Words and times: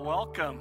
Well, 0.00 0.08
welcome. 0.08 0.60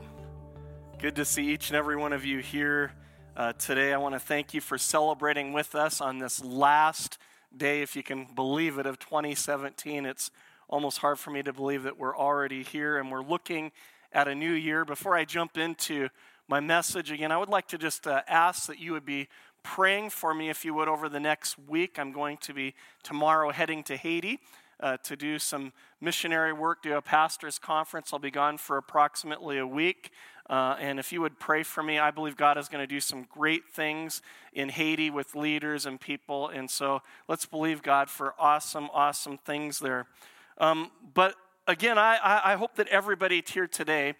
Good 0.97 1.15
to 1.15 1.23
see 1.23 1.47
each 1.47 1.69
and 1.69 1.77
every 1.77 1.95
one 1.95 2.11
of 2.11 2.25
you 2.25 2.39
here 2.39 2.91
uh, 3.37 3.53
today. 3.53 3.93
I 3.93 3.97
want 3.97 4.13
to 4.13 4.19
thank 4.19 4.53
you 4.53 4.59
for 4.59 4.77
celebrating 4.77 5.53
with 5.53 5.75
us 5.75 6.01
on 6.01 6.19
this 6.19 6.43
last 6.43 7.17
day, 7.55 7.81
if 7.81 7.95
you 7.95 8.03
can 8.03 8.27
believe 8.35 8.77
it, 8.79 8.85
of 8.85 8.99
2017. 8.99 10.05
It's 10.05 10.29
almost 10.67 10.97
hard 10.97 11.19
for 11.19 11.31
me 11.31 11.41
to 11.43 11.53
believe 11.53 11.83
that 11.83 11.97
we're 11.97 12.17
already 12.17 12.63
here 12.63 12.97
and 12.97 13.09
we're 13.09 13.23
looking 13.23 13.71
at 14.11 14.27
a 14.27 14.35
new 14.35 14.51
year. 14.51 14.83
Before 14.83 15.15
I 15.15 15.23
jump 15.23 15.57
into 15.57 16.09
my 16.49 16.59
message 16.59 17.09
again, 17.09 17.31
I 17.31 17.37
would 17.37 17.49
like 17.49 17.69
to 17.69 17.77
just 17.77 18.07
uh, 18.07 18.23
ask 18.27 18.67
that 18.67 18.79
you 18.79 18.91
would 18.91 19.05
be 19.05 19.29
praying 19.63 20.09
for 20.09 20.33
me, 20.33 20.49
if 20.49 20.65
you 20.65 20.73
would, 20.73 20.89
over 20.89 21.07
the 21.07 21.19
next 21.19 21.57
week. 21.57 21.97
I'm 21.97 22.11
going 22.11 22.37
to 22.37 22.53
be 22.53 22.75
tomorrow 23.03 23.51
heading 23.51 23.83
to 23.83 23.95
Haiti. 23.95 24.41
Uh, 24.81 24.95
to 25.03 25.17
do 25.17 25.37
some 25.37 25.73
missionary 25.99 26.53
work, 26.53 26.81
do 26.81 26.93
a 26.93 27.01
pastor's 27.01 27.59
conference. 27.59 28.13
I'll 28.13 28.19
be 28.19 28.31
gone 28.31 28.57
for 28.57 28.77
approximately 28.77 29.57
a 29.57 29.67
week. 29.67 30.11
Uh, 30.49 30.75
and 30.79 30.99
if 30.99 31.11
you 31.11 31.21
would 31.21 31.37
pray 31.37 31.63
for 31.63 31.83
me, 31.83 31.99
I 31.99 32.11
believe 32.11 32.35
God 32.35 32.57
is 32.57 32.69
going 32.69 32.81
to 32.81 32.87
do 32.87 32.99
some 32.99 33.27
great 33.29 33.67
things 33.67 34.21
in 34.53 34.69
Haiti 34.69 35.09
with 35.09 35.35
leaders 35.35 35.85
and 35.85 35.99
people. 35.99 36.47
And 36.47 36.71
so 36.71 37.01
let's 37.27 37.45
believe 37.45 37.83
God 37.83 38.09
for 38.09 38.33
awesome, 38.39 38.89
awesome 38.93 39.37
things 39.37 39.79
there. 39.79 40.07
Um, 40.57 40.91
but 41.13 41.35
again, 41.67 41.97
I, 41.97 42.41
I 42.43 42.55
hope 42.55 42.75
that 42.75 42.87
everybody 42.87 43.43
here 43.45 43.67
today, 43.67 44.15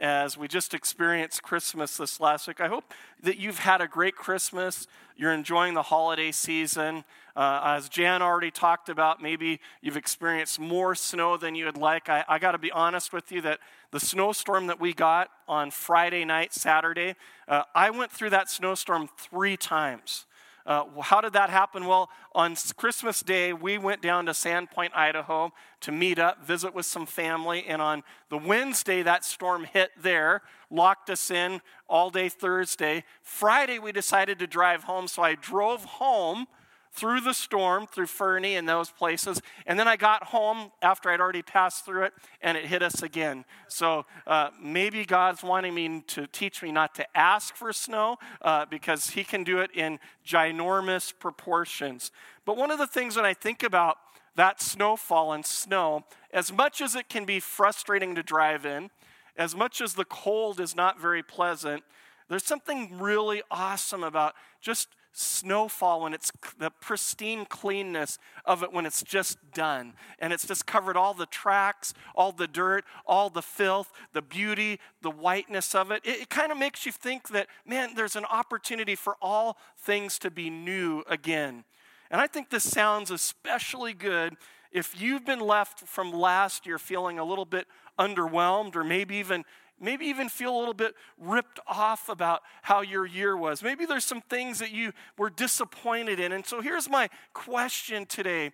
as 0.00 0.38
we 0.38 0.48
just 0.48 0.74
experienced 0.74 1.42
Christmas 1.42 1.98
this 1.98 2.18
last 2.18 2.48
week, 2.48 2.60
I 2.60 2.68
hope 2.68 2.94
that 3.22 3.36
you've 3.36 3.58
had 3.58 3.80
a 3.80 3.86
great 3.86 4.16
Christmas. 4.16 4.86
You're 5.16 5.32
enjoying 5.32 5.74
the 5.74 5.82
holiday 5.82 6.32
season. 6.32 7.04
Uh, 7.36 7.60
as 7.64 7.88
Jan 7.88 8.22
already 8.22 8.50
talked 8.50 8.88
about, 8.88 9.20
maybe 9.20 9.60
you've 9.82 9.96
experienced 9.96 10.60
more 10.60 10.94
snow 10.94 11.36
than 11.36 11.54
you 11.54 11.64
would 11.64 11.76
like. 11.76 12.08
I, 12.08 12.24
I 12.28 12.38
got 12.38 12.52
to 12.52 12.58
be 12.58 12.70
honest 12.70 13.12
with 13.12 13.32
you 13.32 13.40
that 13.40 13.58
the 13.90 13.98
snowstorm 13.98 14.68
that 14.68 14.80
we 14.80 14.92
got 14.92 15.30
on 15.48 15.70
Friday 15.72 16.24
night, 16.24 16.52
Saturday, 16.52 17.16
uh, 17.48 17.62
I 17.74 17.90
went 17.90 18.12
through 18.12 18.30
that 18.30 18.48
snowstorm 18.48 19.08
three 19.18 19.56
times. 19.56 20.26
Uh, 20.66 20.84
how 21.02 21.20
did 21.20 21.34
that 21.34 21.50
happen? 21.50 21.86
Well, 21.86 22.08
on 22.34 22.56
Christmas 22.76 23.20
Day, 23.20 23.52
we 23.52 23.76
went 23.76 24.00
down 24.00 24.26
to 24.26 24.32
Sandpoint, 24.32 24.90
Idaho 24.94 25.52
to 25.80 25.92
meet 25.92 26.18
up, 26.18 26.46
visit 26.46 26.74
with 26.74 26.86
some 26.86 27.04
family. 27.04 27.66
And 27.66 27.82
on 27.82 28.02
the 28.30 28.38
Wednesday, 28.38 29.02
that 29.02 29.24
storm 29.24 29.64
hit 29.64 29.90
there, 30.00 30.40
locked 30.70 31.10
us 31.10 31.30
in 31.30 31.60
all 31.86 32.08
day 32.08 32.30
Thursday. 32.30 33.04
Friday, 33.22 33.78
we 33.78 33.92
decided 33.92 34.38
to 34.38 34.46
drive 34.46 34.84
home. 34.84 35.06
So 35.06 35.22
I 35.22 35.34
drove 35.34 35.84
home 35.84 36.46
through 36.94 37.20
the 37.20 37.34
storm, 37.34 37.86
through 37.88 38.06
Fernie 38.06 38.54
and 38.54 38.68
those 38.68 38.88
places. 38.88 39.42
And 39.66 39.78
then 39.78 39.88
I 39.88 39.96
got 39.96 40.24
home 40.24 40.70
after 40.80 41.10
I'd 41.10 41.20
already 41.20 41.42
passed 41.42 41.84
through 41.84 42.04
it, 42.04 42.12
and 42.40 42.56
it 42.56 42.66
hit 42.66 42.82
us 42.82 43.02
again. 43.02 43.44
So 43.66 44.06
uh, 44.26 44.50
maybe 44.62 45.04
God's 45.04 45.42
wanting 45.42 45.74
me 45.74 46.04
to 46.06 46.28
teach 46.28 46.62
me 46.62 46.70
not 46.70 46.94
to 46.94 47.16
ask 47.16 47.56
for 47.56 47.72
snow 47.72 48.18
uh, 48.42 48.66
because 48.66 49.10
He 49.10 49.24
can 49.24 49.42
do 49.42 49.58
it 49.58 49.70
in 49.74 49.98
ginormous 50.24 51.12
proportions. 51.18 52.12
But 52.44 52.56
one 52.56 52.70
of 52.70 52.78
the 52.78 52.86
things 52.86 53.16
when 53.16 53.24
I 53.24 53.34
think 53.34 53.64
about 53.64 53.98
that 54.36 54.62
snowfall 54.62 55.32
and 55.32 55.44
snow, 55.44 56.04
as 56.32 56.52
much 56.52 56.80
as 56.80 56.94
it 56.94 57.08
can 57.08 57.24
be 57.24 57.40
frustrating 57.40 58.14
to 58.14 58.22
drive 58.22 58.64
in, 58.64 58.90
as 59.36 59.56
much 59.56 59.80
as 59.80 59.94
the 59.94 60.04
cold 60.04 60.60
is 60.60 60.76
not 60.76 61.00
very 61.00 61.22
pleasant, 61.24 61.82
there's 62.28 62.44
something 62.44 62.98
really 62.98 63.42
awesome 63.50 64.04
about 64.04 64.34
just 64.60 64.88
snowfall 65.14 66.02
when 66.02 66.12
it's 66.12 66.32
the 66.58 66.70
pristine 66.70 67.46
cleanness 67.46 68.18
of 68.44 68.62
it 68.62 68.72
when 68.72 68.84
it's 68.84 69.02
just 69.02 69.38
done. 69.52 69.94
And 70.18 70.32
it's 70.32 70.46
just 70.46 70.66
covered 70.66 70.96
all 70.96 71.14
the 71.14 71.26
tracks 71.26 71.94
all 72.14 72.32
the 72.32 72.48
dirt 72.48 72.84
all 73.06 73.30
the 73.30 73.42
filth 73.42 73.92
the 74.12 74.22
beauty 74.22 74.80
the 75.02 75.10
whiteness 75.10 75.74
of 75.74 75.90
it. 75.90 76.02
It, 76.04 76.22
it 76.22 76.28
kind 76.28 76.50
of 76.50 76.58
makes 76.58 76.84
you 76.84 76.92
think 76.92 77.28
that 77.28 77.46
man 77.64 77.94
there's 77.94 78.16
an 78.16 78.24
opportunity 78.24 78.96
for 78.96 79.16
all 79.22 79.56
things 79.78 80.18
to 80.18 80.30
be 80.30 80.50
new 80.50 81.02
again. 81.08 81.64
And 82.10 82.20
i 82.20 82.26
think 82.26 82.50
this 82.50 82.68
sounds 82.68 83.10
especially 83.10 83.92
good 83.92 84.36
if 84.72 85.00
you've 85.00 85.24
been 85.24 85.40
left 85.40 85.80
from 85.86 86.12
last 86.12 86.66
year 86.66 86.78
feeling 86.78 87.20
a 87.20 87.24
little 87.24 87.44
bit 87.44 87.66
underwhelmed 87.98 88.74
or 88.74 88.82
maybe 88.82 89.16
even 89.16 89.44
maybe 89.80 90.06
even 90.06 90.28
feel 90.28 90.56
a 90.56 90.58
little 90.58 90.74
bit 90.74 90.94
ripped 91.18 91.60
off 91.66 92.08
about 92.08 92.42
how 92.62 92.80
your 92.80 93.06
year 93.06 93.36
was. 93.36 93.62
Maybe 93.62 93.86
there's 93.86 94.04
some 94.04 94.20
things 94.22 94.58
that 94.58 94.72
you 94.72 94.92
were 95.18 95.30
disappointed 95.30 96.20
in. 96.20 96.32
And 96.32 96.46
so 96.46 96.60
here's 96.60 96.88
my 96.88 97.08
question 97.32 98.06
today 98.06 98.52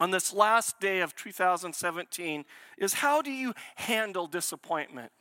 on 0.00 0.10
this 0.10 0.32
last 0.32 0.80
day 0.80 1.00
of 1.00 1.14
2017 1.14 2.44
is 2.78 2.94
how 2.94 3.22
do 3.22 3.30
you 3.30 3.54
handle 3.76 4.26
disappointment? 4.26 5.12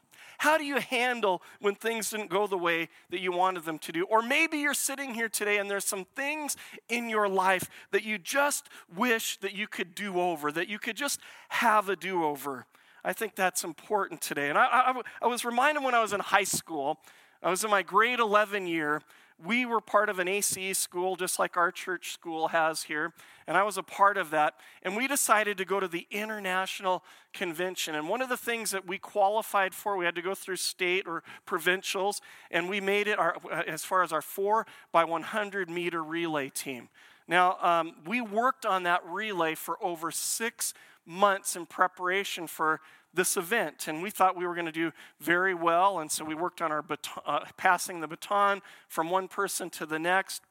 How 0.42 0.58
do 0.58 0.64
you 0.64 0.78
handle 0.78 1.44
when 1.60 1.76
things 1.76 2.10
didn't 2.10 2.32
go 2.32 2.48
the 2.48 2.58
way 2.58 2.90
that 3.12 3.20
you 3.20 3.32
wanted 3.32 3.64
them 3.64 3.78
to 3.78 3.92
do? 3.92 4.06
Or 4.06 4.24
maybe 4.24 4.58
you're 4.58 4.74
sitting 4.74 5.14
here 5.14 5.30
today 5.30 5.60
and 5.60 5.70
there's 5.70 5.86
some 5.86 6.06
things 6.16 6.58
in 6.90 7.10
your 7.10 7.30
life 7.30 7.70
that 7.92 8.04
you 8.04 8.18
just 8.18 8.68
wish 8.96 9.38
that 9.42 9.54
you 9.54 9.68
could 9.68 9.94
do 9.94 10.20
over, 10.20 10.52
that 10.52 10.68
you 10.68 10.80
could 10.80 10.96
just 10.96 11.20
have 11.50 11.90
a 11.90 11.96
do 11.96 12.24
over. 12.24 12.66
I 13.04 13.14
think 13.14 13.36
that's 13.36 13.64
important 13.64 14.22
today. 14.22 14.50
And 14.50 14.58
I, 14.58 14.66
I, 14.66 15.02
I, 15.24 15.28
was 15.28 15.44
reminded 15.44 15.84
when 15.84 15.96
I 15.96 16.02
was 16.02 16.14
in 16.14 16.20
high 16.20 16.44
school, 16.44 17.00
I 17.42 17.50
was 17.50 17.64
in 17.64 17.70
my 17.70 17.82
grade 17.82 18.20
11 18.20 18.68
year. 18.68 19.02
We 19.44 19.66
were 19.66 19.82
part 19.82 20.10
of 20.10 20.20
an 20.20 20.28
ACE 20.28 20.78
school, 20.78 21.16
just 21.16 21.40
like 21.40 21.58
our 21.58 21.72
church 21.72 22.14
school 22.14 22.50
has 22.50 22.84
here. 22.84 23.12
And 23.48 23.58
I 23.58 23.64
was 23.64 23.76
a 23.76 23.82
part 23.82 24.18
of 24.18 24.30
that. 24.30 24.54
And 24.84 24.96
we 24.96 25.08
decided 25.08 25.58
to 25.58 25.66
go 25.66 25.80
to 25.80 25.88
the 25.88 26.06
International 26.12 27.04
Convention. 27.34 27.96
And 27.96 28.08
one 28.08 28.22
of 28.22 28.30
the 28.30 28.38
things 28.38 28.70
that 28.70 28.86
we 28.88 29.00
qualified 29.00 29.74
for, 29.74 29.98
we 29.98 30.06
had 30.06 30.14
to 30.14 30.22
go 30.22 30.36
through 30.36 30.58
state 30.58 31.08
or 31.08 31.24
provincials, 31.48 32.22
and 32.52 32.70
we 32.70 32.80
made 32.80 33.08
it 33.08 33.18
our, 33.18 33.38
as 33.66 33.84
far 33.84 34.04
as 34.04 34.14
our 34.14 34.22
4 34.22 34.68
by 34.92 35.04
100 35.06 35.72
meter 35.72 36.04
relay 36.04 36.50
team. 36.50 36.90
Now, 37.28 37.58
um, 37.62 37.94
we 38.06 38.22
worked 38.22 38.66
on 38.66 38.84
that 38.84 39.04
relay 39.06 39.56
for 39.56 39.82
over 39.82 40.12
six 40.12 40.76
months 41.06 41.56
in 41.56 41.66
preparation 41.66 42.48
for 42.48 42.82
this 43.14 43.36
event. 43.36 43.88
And 43.88 44.02
we 44.02 44.10
thought 44.10 44.38
we 44.38 44.46
were 44.46 44.54
going 44.56 44.66
to 44.66 44.72
do 44.72 44.92
very 45.20 45.54
well. 45.54 46.00
And 46.00 46.12
so 46.12 46.24
we 46.24 46.36
worked 46.36 46.62
on 46.62 46.72
our 46.72 46.82
baton, 46.82 47.24
uh, 47.26 47.46
passing 47.58 48.00
the 48.00 48.08
baton 48.08 48.62
from 48.88 49.10
one 49.10 49.28
person 49.28 49.70
to 49.72 49.86
the 49.86 50.00
next. 50.00 50.44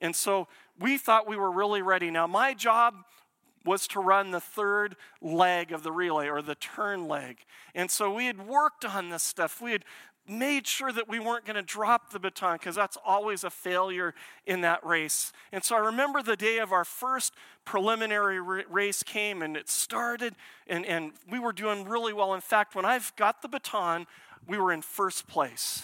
And 0.00 0.14
so 0.14 0.48
we 0.78 0.96
thought 0.96 1.26
we 1.26 1.36
were 1.36 1.50
really 1.50 1.82
ready. 1.82 2.10
Now, 2.10 2.26
my 2.26 2.54
job 2.54 2.94
was 3.64 3.86
to 3.88 4.00
run 4.00 4.30
the 4.30 4.40
third 4.40 4.96
leg 5.20 5.72
of 5.72 5.82
the 5.82 5.92
relay 5.92 6.28
or 6.28 6.40
the 6.40 6.54
turn 6.54 7.06
leg. 7.06 7.38
And 7.74 7.90
so 7.90 8.12
we 8.12 8.26
had 8.26 8.46
worked 8.46 8.84
on 8.84 9.10
this 9.10 9.22
stuff. 9.22 9.60
We 9.60 9.72
had 9.72 9.84
made 10.28 10.66
sure 10.66 10.92
that 10.92 11.08
we 11.08 11.18
weren't 11.18 11.44
going 11.44 11.56
to 11.56 11.62
drop 11.62 12.10
the 12.10 12.18
baton 12.18 12.54
because 12.54 12.74
that's 12.74 12.96
always 13.04 13.44
a 13.44 13.50
failure 13.50 14.14
in 14.46 14.60
that 14.62 14.84
race. 14.84 15.32
And 15.52 15.64
so 15.64 15.76
I 15.76 15.80
remember 15.80 16.22
the 16.22 16.36
day 16.36 16.58
of 16.58 16.72
our 16.72 16.84
first 16.84 17.34
preliminary 17.64 18.40
race 18.40 19.02
came 19.02 19.42
and 19.42 19.56
it 19.56 19.68
started, 19.68 20.34
and, 20.66 20.84
and 20.86 21.12
we 21.30 21.38
were 21.38 21.52
doing 21.52 21.84
really 21.86 22.12
well. 22.12 22.34
In 22.34 22.40
fact, 22.40 22.74
when 22.74 22.84
I've 22.84 23.14
got 23.16 23.42
the 23.42 23.48
baton, 23.48 24.06
we 24.46 24.58
were 24.58 24.72
in 24.72 24.82
first 24.82 25.26
place. 25.26 25.82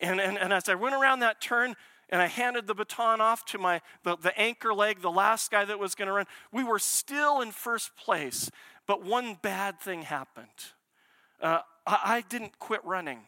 And, 0.00 0.20
and, 0.20 0.38
and 0.38 0.52
as 0.52 0.68
I 0.68 0.74
went 0.74 0.94
around 0.94 1.20
that 1.20 1.40
turn, 1.40 1.74
and 2.08 2.22
I 2.22 2.26
handed 2.26 2.66
the 2.66 2.74
baton 2.74 3.20
off 3.20 3.44
to 3.46 3.58
my 3.58 3.80
the, 4.04 4.16
the 4.16 4.38
anchor 4.38 4.72
leg, 4.72 5.00
the 5.00 5.10
last 5.10 5.50
guy 5.50 5.64
that 5.64 5.78
was 5.78 5.96
going 5.96 6.06
to 6.06 6.12
run. 6.12 6.26
We 6.52 6.62
were 6.62 6.78
still 6.78 7.40
in 7.40 7.50
first 7.50 7.96
place, 7.96 8.48
but 8.86 9.04
one 9.04 9.38
bad 9.42 9.80
thing 9.80 10.02
happened. 10.02 10.46
Uh, 11.42 11.60
I, 11.84 11.98
I 12.04 12.24
didn't 12.28 12.60
quit 12.60 12.84
running 12.84 13.20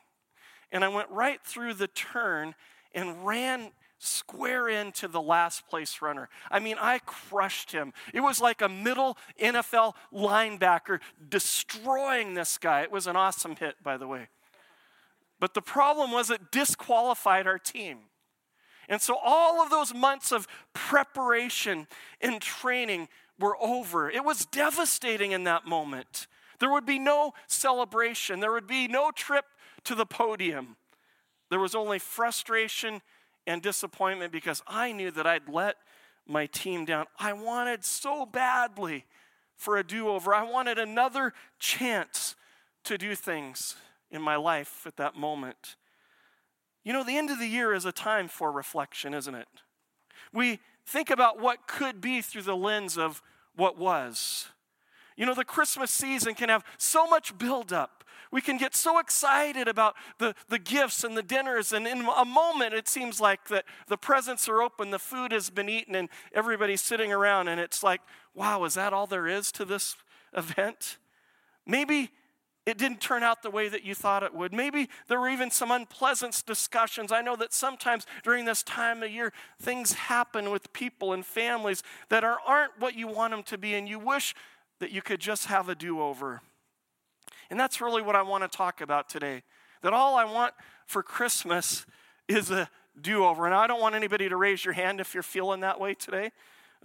and 0.73 0.85
I 0.85 0.89
went 0.89 1.11
right 1.11 1.41
through 1.43 1.75
the 1.75 1.89
turn 1.89 2.55
and 2.95 3.27
ran 3.27 3.71
square 3.99 4.69
into 4.69 5.09
the 5.09 5.21
last 5.21 5.69
place 5.69 6.01
runner. 6.01 6.29
I 6.51 6.61
mean, 6.61 6.77
I 6.81 7.01
crushed 7.01 7.73
him. 7.73 7.93
It 8.15 8.21
was 8.21 8.41
like 8.41 8.63
a 8.63 8.69
middle 8.69 9.17
NFL 9.41 9.95
linebacker 10.13 11.01
destroying 11.29 12.35
this 12.35 12.59
guy. 12.59 12.83
It 12.83 12.93
was 12.93 13.07
an 13.07 13.17
awesome 13.17 13.57
hit, 13.57 13.83
by 13.83 13.97
the 13.97 14.07
way. 14.07 14.29
But 15.41 15.55
the 15.55 15.63
problem 15.63 16.13
was 16.13 16.31
it 16.31 16.51
disqualified 16.51 17.47
our 17.47 17.59
team. 17.59 17.99
And 18.89 19.01
so 19.01 19.17
all 19.23 19.61
of 19.61 19.71
those 19.71 19.93
months 19.93 20.33
of 20.33 20.47
preparation 20.73 21.87
and 22.21 22.41
training 22.41 23.09
were 23.39 23.57
over. 23.61 24.11
It 24.11 24.25
was 24.25 24.47
devastating 24.47 25.33
in 25.33 25.45
that 25.45 25.67
moment. 25.67 26.27
There 26.59 26.73
would 26.73 26.87
be 26.87 26.99
no 26.99 27.35
celebration, 27.47 28.41
there 28.41 28.53
would 28.53 28.67
be 28.67 28.89
no 28.89 29.11
trip 29.13 29.45
to 29.85 29.95
the 29.95 30.07
podium. 30.07 30.77
There 31.51 31.61
was 31.61 31.75
only 31.75 31.99
frustration 31.99 33.01
and 33.47 33.63
disappointment 33.63 34.33
because 34.33 34.63
I 34.67 34.93
knew 34.93 35.11
that 35.13 35.27
I'd 35.27 35.49
let 35.49 35.77
my 36.27 36.47
team 36.47 36.85
down. 36.85 37.07
I 37.19 37.33
wanted 37.33 37.85
so 37.85 38.27
badly 38.27 39.07
for 39.57 39.77
a 39.77 39.85
do 39.85 40.09
over. 40.09 40.35
I 40.35 40.43
wanted 40.43 40.79
another 40.79 41.33
chance 41.59 42.37
to 42.85 42.99
do 42.99 43.15
things 43.15 43.77
in 44.11 44.23
my 44.23 44.37
life 44.37 44.87
at 44.87 44.97
that 44.97 45.17
moment. 45.17 45.77
You 46.85 46.93
know, 46.93 47.03
the 47.03 47.17
end 47.19 47.31
of 47.31 47.39
the 47.39 47.47
year 47.47 47.75
is 47.75 47.85
a 47.85 47.93
time 47.93 48.29
for 48.29 48.53
reflection, 48.53 49.13
isn't 49.15 49.35
it? 49.35 49.49
We 50.33 50.61
think 50.87 51.11
about 51.11 51.41
what 51.41 51.67
could 51.67 52.01
be 52.01 52.23
through 52.23 52.43
the 52.43 52.57
lens 52.57 52.97
of 52.97 53.23
what 53.57 53.79
was. 53.79 54.49
You 55.17 55.27
know, 55.27 55.35
the 55.35 55.45
Christmas 55.45 55.91
season 55.91 56.35
can 56.35 56.49
have 56.49 56.65
so 56.79 57.07
much 57.07 57.37
buildup. 57.37 58.05
We 58.31 58.41
can 58.41 58.59
get 58.59 58.75
so 58.75 58.99
excited 58.99 59.69
about 59.69 59.95
the, 60.19 60.35
the 60.49 60.59
gifts 60.59 61.05
and 61.05 61.17
the 61.17 61.23
dinners, 61.23 61.73
and 61.73 61.87
in 61.87 62.07
a 62.17 62.25
moment 62.25 62.75
it 62.75 62.89
seems 62.89 63.21
like 63.21 63.49
that 63.49 63.65
the 63.87 63.97
presents 63.97 64.49
are 64.49 64.63
open, 64.63 64.91
the 64.91 64.99
food 64.99 65.33
has 65.33 65.51
been 65.51 65.69
eaten, 65.69 65.95
and 65.95 66.09
everybody's 66.35 66.83
sitting 66.83 67.13
around, 67.13 67.49
and 67.49 67.61
it's 67.61 67.83
like, 67.83 68.01
wow, 68.35 68.65
is 68.65 68.75
that 68.75 68.93
all 68.93 69.07
there 69.07 69.27
is 69.27 69.51
to 69.53 69.65
this 69.65 69.97
event? 70.37 70.99
Maybe 71.67 72.11
it 72.69 72.77
didn't 72.77 73.01
turn 73.01 73.23
out 73.23 73.43
the 73.43 73.51
way 73.51 73.69
that 73.69 73.83
you 73.83 73.95
thought 73.95 74.23
it 74.23 74.35
would. 74.35 74.53
Maybe 74.53 74.91
there 75.09 75.19
were 75.19 75.31
even 75.31 75.51
some 75.51 75.71
unpleasant 75.71 76.43
discussions. 76.47 77.11
I 77.11 77.23
know 77.23 77.35
that 77.37 77.55
sometimes 77.55 78.07
during 78.23 78.45
this 78.45 78.63
time 78.63 79.03
of 79.03 79.11
year, 79.11 79.33
things 79.59 79.95
happen 79.95 80.51
with 80.51 80.71
people 80.75 81.15
and 81.15 81.25
families 81.25 81.83
that 82.11 82.25
are, 82.25 82.37
aren't 82.47 82.79
what 82.79 82.95
you 82.95 83.09
want 83.09 83.33
them 83.33 83.43
to 83.45 83.57
be, 83.57 83.75
and 83.75 83.89
you 83.89 83.99
wish 83.99 84.35
that 84.81 84.91
you 84.91 85.01
could 85.01 85.19
just 85.19 85.47
have 85.47 85.71
a 85.71 85.75
do 85.75 86.03
over. 86.03 86.43
And 87.51 87.59
that's 87.59 87.81
really 87.81 88.03
what 88.03 88.17
I 88.17 88.23
want 88.23 88.51
to 88.51 88.57
talk 88.57 88.81
about 88.81 89.09
today. 89.09 89.43
That 89.83 89.93
all 89.93 90.17
I 90.17 90.25
want 90.25 90.55
for 90.87 91.03
Christmas 91.03 91.87
is 92.29 92.51
a 92.51 92.69
do 93.01 93.25
over. 93.25 93.47
And 93.47 93.55
I 93.55 93.67
don't 93.67 93.81
want 93.81 93.95
anybody 93.95 94.29
to 94.29 94.37
raise 94.37 94.65
your 94.65 94.75
hand 94.75 95.01
if 95.01 95.15
you're 95.15 95.23
feeling 95.23 95.61
that 95.61 95.81
way 95.81 95.95
today. 95.95 96.33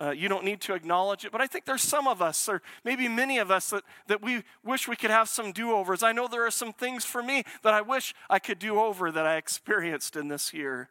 Uh, 0.02 0.10
you 0.10 0.28
don't 0.28 0.44
need 0.44 0.60
to 0.62 0.74
acknowledge 0.74 1.24
it. 1.24 1.32
But 1.32 1.42
I 1.42 1.48
think 1.48 1.66
there's 1.66 1.82
some 1.82 2.08
of 2.08 2.22
us, 2.22 2.50
or 2.50 2.62
maybe 2.84 3.08
many 3.08 3.38
of 3.38 3.52
us, 3.52 3.70
that, 3.70 3.84
that 4.08 4.22
we 4.22 4.44
wish 4.64 4.88
we 4.88 4.96
could 4.96 5.12
have 5.12 5.30
some 5.30 5.52
do 5.52 5.72
overs. 5.72 6.02
I 6.02 6.12
know 6.12 6.28
there 6.28 6.46
are 6.46 6.52
some 6.52 6.74
things 6.74 7.06
for 7.06 7.22
me 7.22 7.44
that 7.62 7.74
I 7.74 7.82
wish 7.82 8.16
I 8.30 8.40
could 8.40 8.58
do 8.58 8.80
over 8.80 9.12
that 9.12 9.26
I 9.26 9.38
experienced 9.38 10.16
in 10.16 10.30
this 10.30 10.54
year. 10.54 10.90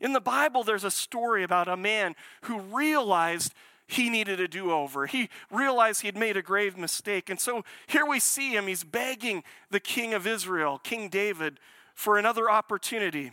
In 0.00 0.12
the 0.12 0.20
Bible, 0.20 0.64
there's 0.64 0.84
a 0.84 0.90
story 0.90 1.44
about 1.44 1.68
a 1.68 1.76
man 1.76 2.16
who 2.42 2.58
realized 2.60 3.52
he 3.90 4.08
needed 4.08 4.40
a 4.40 4.46
do 4.46 4.70
over. 4.70 5.06
He 5.06 5.28
realized 5.50 6.02
he 6.02 6.08
had 6.08 6.16
made 6.16 6.36
a 6.36 6.42
grave 6.42 6.78
mistake. 6.78 7.28
And 7.28 7.40
so 7.40 7.64
here 7.86 8.06
we 8.06 8.20
see 8.20 8.54
him. 8.54 8.66
He's 8.68 8.84
begging 8.84 9.42
the 9.70 9.80
king 9.80 10.14
of 10.14 10.26
Israel, 10.26 10.78
King 10.78 11.08
David, 11.08 11.58
for 11.94 12.16
another 12.16 12.50
opportunity. 12.50 13.32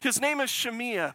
His 0.00 0.20
name 0.20 0.40
is 0.40 0.50
Shimei. 0.50 1.12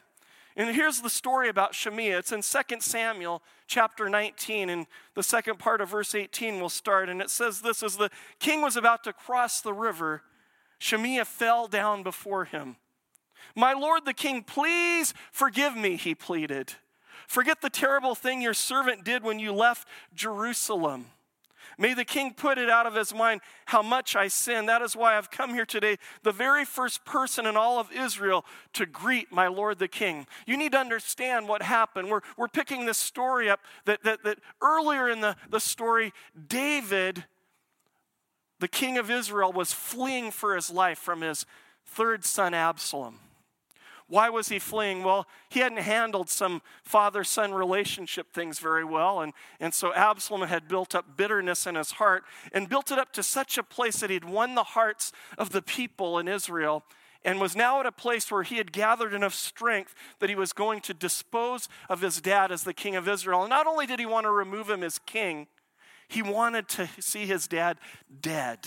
And 0.56 0.75
here's 0.75 1.01
the 1.01 1.10
story 1.10 1.50
about 1.50 1.74
Shimei. 1.74 2.10
It's 2.10 2.31
in 2.31 2.42
2 2.44 2.80
Samuel 2.80 3.42
chapter 3.66 4.07
19, 4.07 4.69
and 4.69 4.86
the 5.16 5.24
second 5.24 5.57
part 5.57 5.81
of 5.81 5.89
verse 5.89 6.13
18 6.13 6.60
will 6.60 6.69
start. 6.69 7.10
And 7.10 7.19
it 7.19 7.31
says 7.31 7.62
this 7.62 7.81
As 7.81 7.98
the 7.98 8.12
king 8.39 8.62
was 8.62 8.78
about 8.78 9.04
to 9.06 9.13
cross 9.13 9.60
the 9.60 9.74
river, 9.74 10.22
Shimei 10.78 11.24
fell 11.24 11.68
down 11.68 12.04
before 12.04 12.46
him. 12.46 12.75
My 13.56 13.74
lord 13.74 14.06
the 14.06 14.13
king, 14.13 14.44
please 14.44 15.13
forgive 15.31 15.75
me, 15.75 15.96
he 15.96 16.13
pleaded. 16.13 16.74
Forget 17.34 17.62
the 17.62 17.70
terrible 17.72 18.14
thing 18.14 18.44
your 18.44 18.54
servant 18.54 19.04
did 19.04 19.24
when 19.24 19.40
you 19.40 19.54
left 19.54 19.88
Jerusalem. 20.14 21.08
May 21.80 21.96
the 21.96 22.06
king 22.06 22.36
put 22.36 22.60
it 22.60 22.70
out 22.70 22.86
of 22.86 22.94
his 22.94 23.12
mind 23.12 23.42
how 23.66 23.82
much 23.82 24.16
I 24.16 24.28
sin. 24.28 24.68
That 24.68 24.84
is 24.84 24.96
why 24.96 25.18
I've 25.18 25.32
come 25.32 25.52
here 25.56 25.66
today, 25.66 25.98
the 26.22 26.32
very 26.32 26.64
first 26.64 27.06
person 27.06 27.48
in 27.48 27.58
all 27.58 27.80
of 27.80 27.92
Israel 27.92 28.46
to 28.74 28.86
greet 28.86 29.32
my 29.32 29.48
Lord 29.48 29.80
the 29.80 29.88
king. 29.88 30.28
You 30.46 30.58
need 30.58 30.74
to 30.74 30.78
understand 30.78 31.48
what 31.48 31.64
happened. 31.64 32.08
We're, 32.08 32.22
we're 32.38 32.50
picking 32.50 32.86
this 32.86 33.00
story 33.00 33.50
up 33.50 33.62
that, 33.86 34.04
that, 34.04 34.24
that 34.24 34.38
earlier 34.62 35.10
in 35.10 35.22
the, 35.22 35.36
the 35.50 35.60
story, 35.60 36.14
David, 36.48 37.24
the 38.60 38.68
king 38.68 39.00
of 39.00 39.10
Israel, 39.10 39.52
was 39.52 39.74
fleeing 39.74 40.30
for 40.30 40.56
his 40.56 40.70
life 40.70 41.00
from 41.00 41.22
his 41.22 41.48
third 41.84 42.26
son 42.26 42.54
Absalom. 42.54 43.18
Why 44.08 44.30
was 44.30 44.50
he 44.50 44.60
fleeing? 44.60 45.04
Well, 45.04 45.28
he 45.50 45.60
hadn't 45.60 45.80
handled 45.80 46.30
some 46.30 46.62
father 46.84 47.24
son 47.24 47.54
relationship 47.54 48.34
things 48.34 48.60
very 48.60 48.84
well. 48.84 49.22
And, 49.22 49.34
and 49.60 49.74
so 49.74 49.94
Absalom 49.94 50.48
had 50.48 50.68
built 50.68 50.94
up 50.94 51.18
bitterness 51.18 51.66
in 51.66 51.76
his 51.76 51.92
heart 51.92 52.24
and 52.52 52.70
built 52.70 52.92
it 52.92 53.00
up 53.00 53.12
to 53.14 53.24
such 53.24 53.58
a 53.58 53.64
place 53.64 54.00
that 54.00 54.10
he'd 54.10 54.26
won 54.26 54.56
the 54.56 54.64
hearts 54.64 55.12
of 55.38 55.52
the 55.52 55.62
people 55.62 56.20
in 56.20 56.28
Israel 56.28 56.84
and 57.26 57.40
was 57.40 57.56
now 57.56 57.80
at 57.80 57.86
a 57.86 57.92
place 57.92 58.30
where 58.32 58.44
he 58.44 58.58
had 58.58 58.72
gathered 58.72 59.14
enough 59.14 59.34
strength 59.34 59.96
that 60.20 60.30
he 60.30 60.36
was 60.36 60.54
going 60.54 60.82
to 60.82 60.94
dispose 60.94 61.70
of 61.90 62.02
his 62.02 62.22
dad 62.22 62.52
as 62.52 62.64
the 62.64 62.74
king 62.74 62.96
of 62.96 63.08
Israel. 63.08 63.42
And 63.42 63.50
not 63.50 63.68
only 63.68 63.86
did 63.86 64.00
he 64.00 64.06
want 64.06 64.26
to 64.26 64.32
remove 64.32 64.70
him 64.70 64.84
as 64.84 65.00
king, 65.00 65.48
he 66.08 66.22
wanted 66.22 66.68
to 66.70 66.90
see 67.00 67.26
his 67.26 67.48
dad 67.48 67.78
dead. 68.22 68.60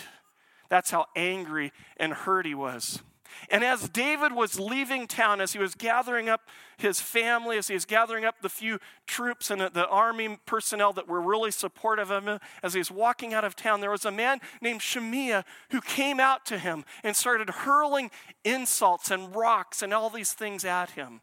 That's 0.69 0.91
how 0.91 1.07
angry 1.15 1.73
and 1.97 2.13
hurt 2.13 2.47
he 2.47 2.55
was. 2.55 3.03
And 3.51 3.65
as 3.65 3.89
David 3.89 4.33
was 4.33 4.59
leaving 4.59 5.07
town, 5.07 5.41
as 5.41 5.53
he 5.53 5.59
was 5.59 5.75
gathering 5.75 6.29
up 6.29 6.43
his 6.77 7.01
family, 7.01 7.57
as 7.57 7.69
he 7.69 7.75
was 7.75 7.85
gathering 7.85 8.25
up 8.25 8.37
the 8.43 8.49
few 8.49 8.79
troops 9.07 9.51
and 9.51 9.61
the 9.61 9.89
army 9.89 10.39
personnel 10.47 10.93
that 10.93 11.09
were 11.09 11.21
really 11.21 11.51
supportive 11.51 12.11
of 12.11 12.27
him, 12.27 12.39
as 12.63 12.75
he 12.75 12.79
was 12.79 12.91
walking 12.91 13.33
out 13.33 13.45
of 13.45 13.57
town, 13.57 13.81
there 13.81 13.91
was 13.91 14.05
a 14.05 14.11
man 14.11 14.41
named 14.61 14.83
Shimei 14.83 15.43
who 15.71 15.81
came 15.81 16.21
out 16.21 16.45
to 16.47 16.59
him 16.59 16.85
and 17.03 17.17
started 17.17 17.49
hurling 17.51 18.11
insults 18.45 19.11
and 19.11 19.35
rocks 19.35 19.83
and 19.83 19.95
all 19.95 20.11
these 20.11 20.33
things 20.33 20.65
at 20.65 20.91
him. 20.91 21.21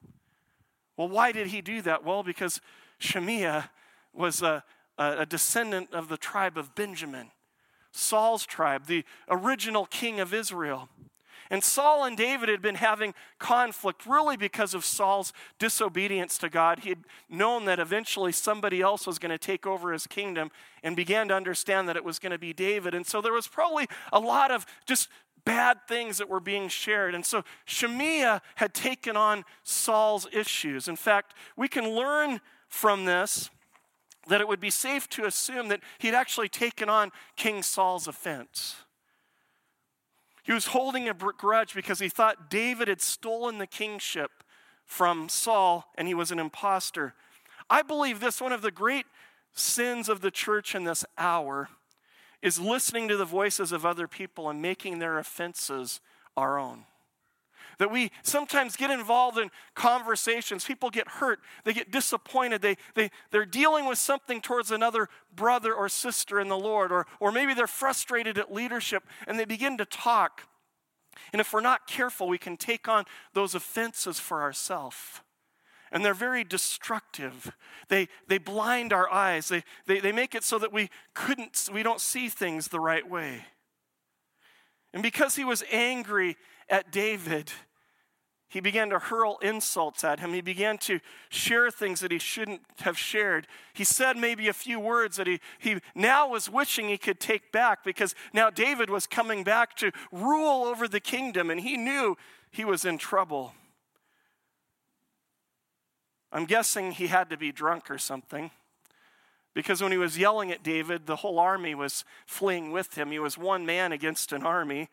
Well, 0.97 1.09
why 1.09 1.31
did 1.31 1.47
he 1.47 1.61
do 1.61 1.81
that? 1.81 2.03
Well, 2.03 2.23
because 2.23 2.61
Shimei 2.99 3.63
was 4.13 4.41
a, 4.41 4.63
a 4.97 5.25
descendant 5.25 5.93
of 5.93 6.07
the 6.07 6.17
tribe 6.17 6.57
of 6.57 6.75
Benjamin, 6.75 7.31
Saul's 7.91 8.45
tribe, 8.45 8.87
the 8.87 9.03
original 9.29 9.85
king 9.85 10.19
of 10.19 10.33
Israel. 10.33 10.89
And 11.53 11.63
Saul 11.63 12.03
and 12.03 12.17
David 12.17 12.49
had 12.49 12.63
been 12.63 12.73
having 12.73 13.13
conflict 13.37 14.07
really 14.07 14.35
because 14.35 14.73
of 14.73 14.83
Saul's 14.83 15.31
disobedience 15.59 16.39
to 16.39 16.49
God. 16.49 16.79
He 16.79 16.89
had 16.89 17.03
known 17.29 17.65
that 17.65 17.79
eventually 17.79 18.31
somebody 18.31 18.81
else 18.81 19.05
was 19.05 19.19
going 19.19 19.29
to 19.29 19.37
take 19.37 19.67
over 19.67 19.93
his 19.93 20.07
kingdom 20.07 20.49
and 20.81 20.95
began 20.95 21.27
to 21.27 21.35
understand 21.35 21.87
that 21.87 21.95
it 21.95 22.03
was 22.03 22.17
going 22.17 22.31
to 22.31 22.39
be 22.39 22.53
David. 22.53 22.95
And 22.95 23.05
so 23.05 23.21
there 23.21 23.33
was 23.33 23.47
probably 23.47 23.85
a 24.11 24.19
lot 24.19 24.49
of 24.49 24.65
just 24.87 25.09
bad 25.45 25.77
things 25.87 26.17
that 26.17 26.27
were 26.27 26.39
being 26.39 26.69
shared. 26.69 27.13
And 27.13 27.23
so 27.23 27.43
Shimei 27.65 28.39
had 28.55 28.73
taken 28.73 29.15
on 29.15 29.45
Saul's 29.63 30.25
issues. 30.33 30.87
In 30.87 30.95
fact, 30.95 31.35
we 31.55 31.67
can 31.67 31.87
learn 31.87 32.41
from 32.67 33.05
this 33.05 33.51
that 34.27 34.41
it 34.41 34.47
would 34.47 34.59
be 34.59 34.71
safe 34.71 35.07
to 35.09 35.25
assume 35.25 35.67
that 35.67 35.81
he'd 35.99 36.15
actually 36.15 36.49
taken 36.49 36.89
on 36.89 37.11
King 37.35 37.61
Saul's 37.61 38.07
offense. 38.07 38.77
He 40.43 40.51
was 40.51 40.67
holding 40.67 41.07
a 41.07 41.13
grudge 41.13 41.73
because 41.73 41.99
he 41.99 42.09
thought 42.09 42.49
David 42.49 42.89
had 42.89 43.01
stolen 43.01 43.57
the 43.57 43.67
kingship 43.67 44.43
from 44.85 45.29
Saul 45.29 45.91
and 45.95 46.07
he 46.07 46.13
was 46.13 46.31
an 46.31 46.39
impostor. 46.39 47.15
I 47.69 47.81
believe 47.81 48.19
this 48.19 48.41
one 48.41 48.51
of 48.51 48.61
the 48.61 48.71
great 48.71 49.05
sins 49.53 50.09
of 50.09 50.21
the 50.21 50.31
church 50.31 50.75
in 50.75 50.83
this 50.83 51.05
hour 51.17 51.69
is 52.41 52.59
listening 52.59 53.07
to 53.07 53.15
the 53.15 53.25
voices 53.25 53.71
of 53.71 53.85
other 53.85 54.07
people 54.07 54.49
and 54.49 54.61
making 54.61 54.99
their 54.99 55.17
offenses 55.17 56.01
our 56.35 56.59
own. 56.59 56.85
That 57.79 57.91
we 57.91 58.11
sometimes 58.21 58.75
get 58.75 58.91
involved 58.91 59.37
in 59.37 59.49
conversations. 59.73 60.65
People 60.65 60.89
get 60.89 61.07
hurt. 61.07 61.39
They 61.63 61.73
get 61.73 61.91
disappointed. 61.91 62.61
They, 62.61 62.77
they, 62.95 63.09
they're 63.31 63.45
dealing 63.45 63.85
with 63.85 63.97
something 63.97 64.41
towards 64.41 64.71
another 64.71 65.09
brother 65.35 65.73
or 65.73 65.89
sister 65.89 66.39
in 66.39 66.49
the 66.49 66.57
Lord. 66.57 66.91
Or, 66.91 67.07
or 67.19 67.31
maybe 67.31 67.53
they're 67.53 67.67
frustrated 67.67 68.37
at 68.37 68.53
leadership 68.53 69.03
and 69.27 69.39
they 69.39 69.45
begin 69.45 69.77
to 69.77 69.85
talk. 69.85 70.43
And 71.31 71.39
if 71.39 71.53
we're 71.53 71.61
not 71.61 71.87
careful, 71.87 72.27
we 72.27 72.37
can 72.37 72.57
take 72.57 72.87
on 72.87 73.05
those 73.33 73.55
offenses 73.55 74.19
for 74.19 74.41
ourselves. 74.41 75.21
And 75.91 76.03
they're 76.03 76.15
very 76.15 76.43
destructive. 76.43 77.51
They, 77.87 78.07
they 78.27 78.39
blind 78.39 78.91
our 78.93 79.11
eyes. 79.11 79.49
They, 79.49 79.63
they, 79.85 79.99
they 79.99 80.11
make 80.11 80.33
it 80.33 80.43
so 80.43 80.57
that 80.57 80.73
we 80.73 80.89
couldn't, 81.13 81.69
we 81.71 81.83
don't 81.83 82.01
see 82.01 82.29
things 82.29 82.69
the 82.69 82.79
right 82.79 83.07
way. 83.07 83.45
And 84.93 85.03
because 85.03 85.35
he 85.35 85.45
was 85.45 85.63
angry 85.71 86.35
at 86.73 86.91
David, 86.91 87.51
he 88.49 88.59
began 88.59 88.89
to 88.89 88.97
hurl 88.97 89.37
insults 89.43 90.03
at 90.03 90.19
him. 90.19 90.33
He 90.33 90.41
began 90.41 90.79
to 90.79 90.99
share 91.29 91.69
things 91.69 91.99
that 91.99 92.11
he 92.11 92.17
shouldn't 92.17 92.61
have 92.79 92.97
shared. 92.97 93.45
He 93.75 93.83
said 93.83 94.17
maybe 94.17 94.47
a 94.47 94.53
few 94.53 94.79
words 94.79 95.17
that 95.17 95.27
he, 95.27 95.39
he 95.59 95.77
now 95.93 96.27
was 96.27 96.49
wishing 96.49 96.89
he 96.89 96.97
could 96.97 97.19
take 97.19 97.51
back 97.51 97.83
because 97.83 98.15
now 98.33 98.49
David 98.49 98.89
was 98.89 99.05
coming 99.05 99.43
back 99.43 99.75
to 99.77 99.91
rule 100.11 100.63
over 100.63 100.87
the 100.87 100.99
kingdom 100.99 101.51
and 101.51 101.61
he 101.61 101.77
knew 101.77 102.17
he 102.49 102.65
was 102.65 102.85
in 102.85 102.97
trouble. 102.97 103.53
I'm 106.31 106.45
guessing 106.45 106.91
he 106.91 107.05
had 107.05 107.29
to 107.29 107.37
be 107.37 107.51
drunk 107.51 107.91
or 107.91 107.99
something. 107.99 108.49
Because 109.53 109.83
when 109.83 109.91
he 109.91 109.99
was 109.99 110.17
yelling 110.17 110.51
at 110.51 110.63
David, 110.63 111.05
the 111.05 111.17
whole 111.17 111.37
army 111.37 111.75
was 111.75 112.03
fleeing 112.25 112.71
with 112.71 112.97
him. 112.97 113.11
He 113.11 113.19
was 113.19 113.37
one 113.37 113.63
man 113.63 113.91
against 113.91 114.31
an 114.31 114.43
army 114.43 114.89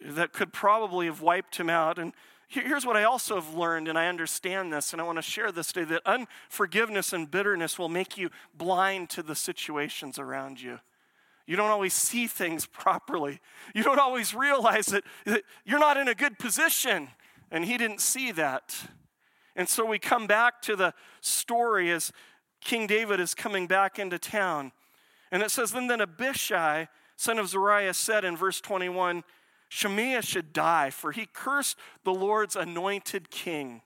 that 0.00 0.32
could 0.32 0.52
probably 0.52 1.06
have 1.06 1.20
wiped 1.20 1.56
him 1.56 1.70
out. 1.70 1.98
And 1.98 2.12
here's 2.48 2.86
what 2.86 2.96
I 2.96 3.04
also 3.04 3.36
have 3.36 3.54
learned, 3.54 3.88
and 3.88 3.98
I 3.98 4.06
understand 4.08 4.72
this, 4.72 4.92
and 4.92 5.00
I 5.00 5.04
want 5.04 5.18
to 5.18 5.22
share 5.22 5.52
this 5.52 5.72
today 5.72 5.94
that 5.94 6.02
unforgiveness 6.06 7.12
and 7.12 7.30
bitterness 7.30 7.78
will 7.78 7.88
make 7.88 8.16
you 8.16 8.30
blind 8.54 9.10
to 9.10 9.22
the 9.22 9.34
situations 9.34 10.18
around 10.18 10.60
you. 10.60 10.78
You 11.46 11.56
don't 11.56 11.70
always 11.70 11.94
see 11.94 12.26
things 12.26 12.66
properly. 12.66 13.40
You 13.74 13.84
don't 13.84 14.00
always 14.00 14.34
realize 14.34 14.86
that, 14.86 15.04
that 15.26 15.42
you're 15.64 15.78
not 15.78 15.96
in 15.96 16.08
a 16.08 16.14
good 16.14 16.38
position. 16.38 17.08
And 17.50 17.64
he 17.64 17.78
didn't 17.78 18.00
see 18.00 18.32
that. 18.32 18.88
And 19.54 19.68
so 19.68 19.86
we 19.86 19.98
come 19.98 20.26
back 20.26 20.60
to 20.62 20.76
the 20.76 20.92
story 21.20 21.90
as 21.92 22.12
King 22.60 22.86
David 22.86 23.20
is 23.20 23.34
coming 23.34 23.66
back 23.68 23.98
into 23.98 24.18
town. 24.18 24.72
And 25.30 25.42
it 25.42 25.50
says, 25.50 25.72
Then, 25.72 25.86
then 25.86 26.00
Abishai, 26.00 26.88
son 27.16 27.38
of 27.38 27.48
Zeruiah, 27.48 27.94
said 27.94 28.24
in 28.24 28.36
verse 28.36 28.60
21 28.60 29.22
Shimei 29.68 30.20
should 30.20 30.52
die, 30.52 30.90
for 30.90 31.12
he 31.12 31.26
cursed 31.32 31.76
the 32.04 32.14
Lord's 32.14 32.56
anointed 32.56 33.30
king. 33.30 33.82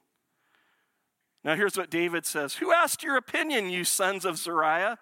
Now, 1.43 1.57
here's 1.57 1.77
what 1.77 1.91
David 1.91 2.27
says 2.27 2.55
Who 2.55 2.73
asked 2.73 3.03
your 3.03 3.17
opinion, 3.17 3.71
you 3.71 3.85
sons 3.85 4.25
of 4.25 4.37
Zeruiah? 4.39 4.99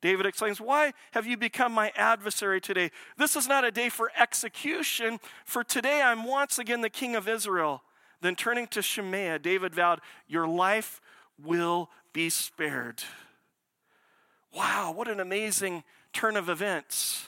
David 0.00 0.26
exclaims, 0.26 0.60
Why 0.60 0.92
have 1.12 1.26
you 1.26 1.36
become 1.36 1.72
my 1.72 1.92
adversary 1.96 2.60
today? 2.60 2.90
This 3.16 3.36
is 3.36 3.48
not 3.48 3.64
a 3.64 3.70
day 3.70 3.88
for 3.88 4.10
execution, 4.18 5.18
for 5.44 5.64
today 5.64 6.00
I'm 6.00 6.24
once 6.24 6.58
again 6.58 6.80
the 6.80 6.90
king 6.90 7.16
of 7.16 7.28
Israel. 7.28 7.82
Then 8.20 8.34
turning 8.34 8.66
to 8.68 8.82
Shimei, 8.82 9.38
David 9.38 9.74
vowed, 9.74 10.00
Your 10.26 10.46
life 10.46 11.00
will 11.42 11.90
be 12.12 12.30
spared. 12.30 13.02
Wow, 14.54 14.92
what 14.92 15.08
an 15.08 15.20
amazing 15.20 15.84
turn 16.12 16.36
of 16.36 16.48
events. 16.48 17.26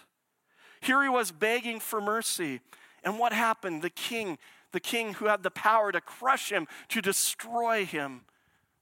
Here 0.80 1.02
he 1.02 1.08
was 1.08 1.30
begging 1.30 1.80
for 1.80 2.00
mercy. 2.00 2.60
And 3.04 3.18
what 3.18 3.32
happened? 3.32 3.82
The 3.82 3.90
king, 3.90 4.38
the 4.72 4.80
king 4.80 5.14
who 5.14 5.26
had 5.26 5.42
the 5.42 5.50
power 5.50 5.92
to 5.92 6.00
crush 6.00 6.50
him, 6.50 6.66
to 6.88 7.00
destroy 7.00 7.84
him, 7.84 8.22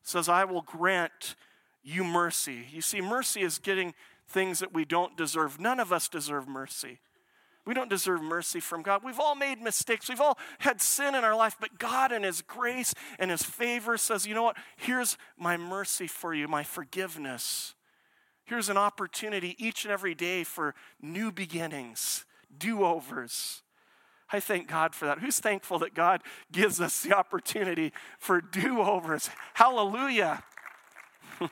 says, 0.02 0.28
I 0.28 0.44
will 0.44 0.62
grant 0.62 1.34
you 1.82 2.04
mercy. 2.04 2.66
You 2.72 2.80
see, 2.80 3.00
mercy 3.00 3.42
is 3.42 3.58
getting 3.58 3.94
things 4.28 4.58
that 4.60 4.74
we 4.74 4.84
don't 4.84 5.16
deserve. 5.16 5.58
None 5.58 5.80
of 5.80 5.92
us 5.92 6.08
deserve 6.08 6.48
mercy. 6.48 6.98
We 7.64 7.74
don't 7.74 7.90
deserve 7.90 8.22
mercy 8.22 8.60
from 8.60 8.82
God. 8.82 9.02
We've 9.04 9.20
all 9.20 9.34
made 9.34 9.60
mistakes. 9.60 10.08
We've 10.08 10.20
all 10.20 10.38
had 10.58 10.80
sin 10.80 11.14
in 11.14 11.22
our 11.22 11.36
life, 11.36 11.56
but 11.60 11.78
God, 11.78 12.12
in 12.12 12.22
His 12.22 12.40
grace 12.40 12.94
and 13.18 13.30
His 13.30 13.42
favor, 13.42 13.98
says, 13.98 14.26
You 14.26 14.34
know 14.34 14.42
what? 14.42 14.56
Here's 14.78 15.18
my 15.36 15.58
mercy 15.58 16.06
for 16.06 16.32
you, 16.32 16.48
my 16.48 16.62
forgiveness. 16.62 17.74
Here's 18.48 18.70
an 18.70 18.78
opportunity 18.78 19.54
each 19.58 19.84
and 19.84 19.92
every 19.92 20.14
day 20.14 20.42
for 20.42 20.74
new 21.02 21.30
beginnings, 21.30 22.24
do 22.56 22.82
overs. 22.82 23.60
I 24.32 24.40
thank 24.40 24.68
God 24.68 24.94
for 24.94 25.04
that. 25.04 25.18
Who's 25.18 25.38
thankful 25.38 25.78
that 25.80 25.92
God 25.92 26.22
gives 26.50 26.80
us 26.80 27.02
the 27.02 27.14
opportunity 27.14 27.92
for 28.18 28.40
do 28.40 28.80
overs? 28.80 29.28
Hallelujah. 29.52 30.42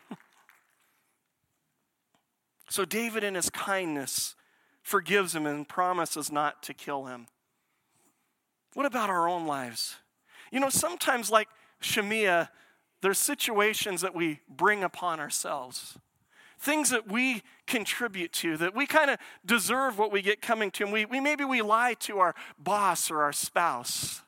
so, 2.71 2.87
David, 2.87 3.25
in 3.25 3.35
his 3.35 3.51
kindness, 3.51 4.35
forgives 4.83 5.35
him 5.35 5.45
and 5.45 5.69
promises 5.69 6.33
not 6.33 6.63
to 6.63 6.73
kill 6.73 7.05
him. 7.05 7.27
What 8.73 8.87
about 8.87 9.11
our 9.11 9.29
own 9.29 9.47
lives? 9.47 9.97
You 10.51 10.61
know, 10.61 10.71
sometimes, 10.71 11.31
like 11.31 11.49
Shimei, 11.81 12.47
there's 13.03 13.19
situations 13.19 14.01
that 14.01 14.15
we 14.15 14.41
bring 14.49 14.83
upon 14.83 15.21
ourselves 15.21 15.99
things 16.59 16.91
that 16.91 17.11
we 17.11 17.43
contribute 17.67 18.33
to, 18.33 18.57
that 18.57 18.75
we 18.75 18.87
kind 18.87 19.11
of 19.11 19.19
deserve 19.45 19.99
what 19.99 20.13
we 20.13 20.23
get 20.23 20.41
coming 20.41 20.71
to. 20.73 20.85
And 20.85 20.93
we, 20.93 21.05
we 21.05 21.21
maybe 21.21 21.45
we 21.45 21.63
lie 21.63 21.95
to 22.01 22.19
our 22.19 22.35
boss 22.59 23.11
or 23.11 23.23
our 23.23 23.33
spouse. 23.33 24.23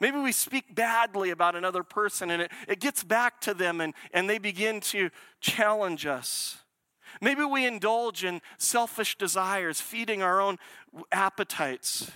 Maybe 0.00 0.18
we 0.18 0.32
speak 0.32 0.74
badly 0.74 1.30
about 1.30 1.54
another 1.54 1.84
person 1.84 2.30
and 2.30 2.42
it, 2.42 2.50
it 2.66 2.80
gets 2.80 3.04
back 3.04 3.40
to 3.42 3.54
them 3.54 3.80
and, 3.80 3.94
and 4.12 4.28
they 4.28 4.38
begin 4.38 4.80
to 4.80 5.10
challenge 5.40 6.06
us. 6.06 6.58
Maybe 7.20 7.44
we 7.44 7.66
indulge 7.66 8.24
in 8.24 8.40
selfish 8.58 9.16
desires, 9.16 9.80
feeding 9.80 10.22
our 10.22 10.40
own 10.40 10.58
appetites. 11.12 12.10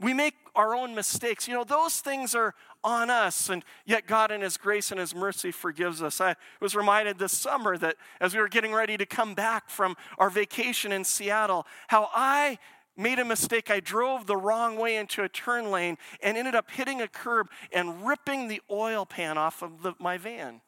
We 0.00 0.14
make 0.14 0.34
our 0.54 0.74
own 0.74 0.94
mistakes. 0.94 1.48
You 1.48 1.54
know, 1.54 1.64
those 1.64 2.00
things 2.00 2.34
are 2.34 2.54
on 2.82 3.10
us, 3.10 3.48
and 3.48 3.64
yet 3.86 4.06
God, 4.06 4.30
in 4.30 4.40
His 4.40 4.56
grace 4.56 4.90
and 4.90 5.00
His 5.00 5.14
mercy, 5.14 5.50
forgives 5.50 6.02
us. 6.02 6.20
I 6.20 6.36
was 6.60 6.74
reminded 6.74 7.18
this 7.18 7.36
summer 7.36 7.78
that 7.78 7.96
as 8.20 8.34
we 8.34 8.40
were 8.40 8.48
getting 8.48 8.72
ready 8.72 8.96
to 8.96 9.06
come 9.06 9.34
back 9.34 9.70
from 9.70 9.96
our 10.18 10.30
vacation 10.30 10.92
in 10.92 11.04
Seattle, 11.04 11.66
how 11.88 12.10
I 12.14 12.58
made 12.96 13.18
a 13.18 13.24
mistake. 13.24 13.70
I 13.70 13.80
drove 13.80 14.26
the 14.26 14.36
wrong 14.36 14.76
way 14.76 14.96
into 14.96 15.22
a 15.22 15.28
turn 15.28 15.70
lane 15.70 15.98
and 16.22 16.36
ended 16.36 16.54
up 16.54 16.70
hitting 16.70 17.00
a 17.02 17.08
curb 17.08 17.48
and 17.72 18.06
ripping 18.06 18.48
the 18.48 18.60
oil 18.70 19.04
pan 19.04 19.38
off 19.38 19.62
of 19.62 19.82
the, 19.82 19.94
my 19.98 20.18
van. 20.18 20.60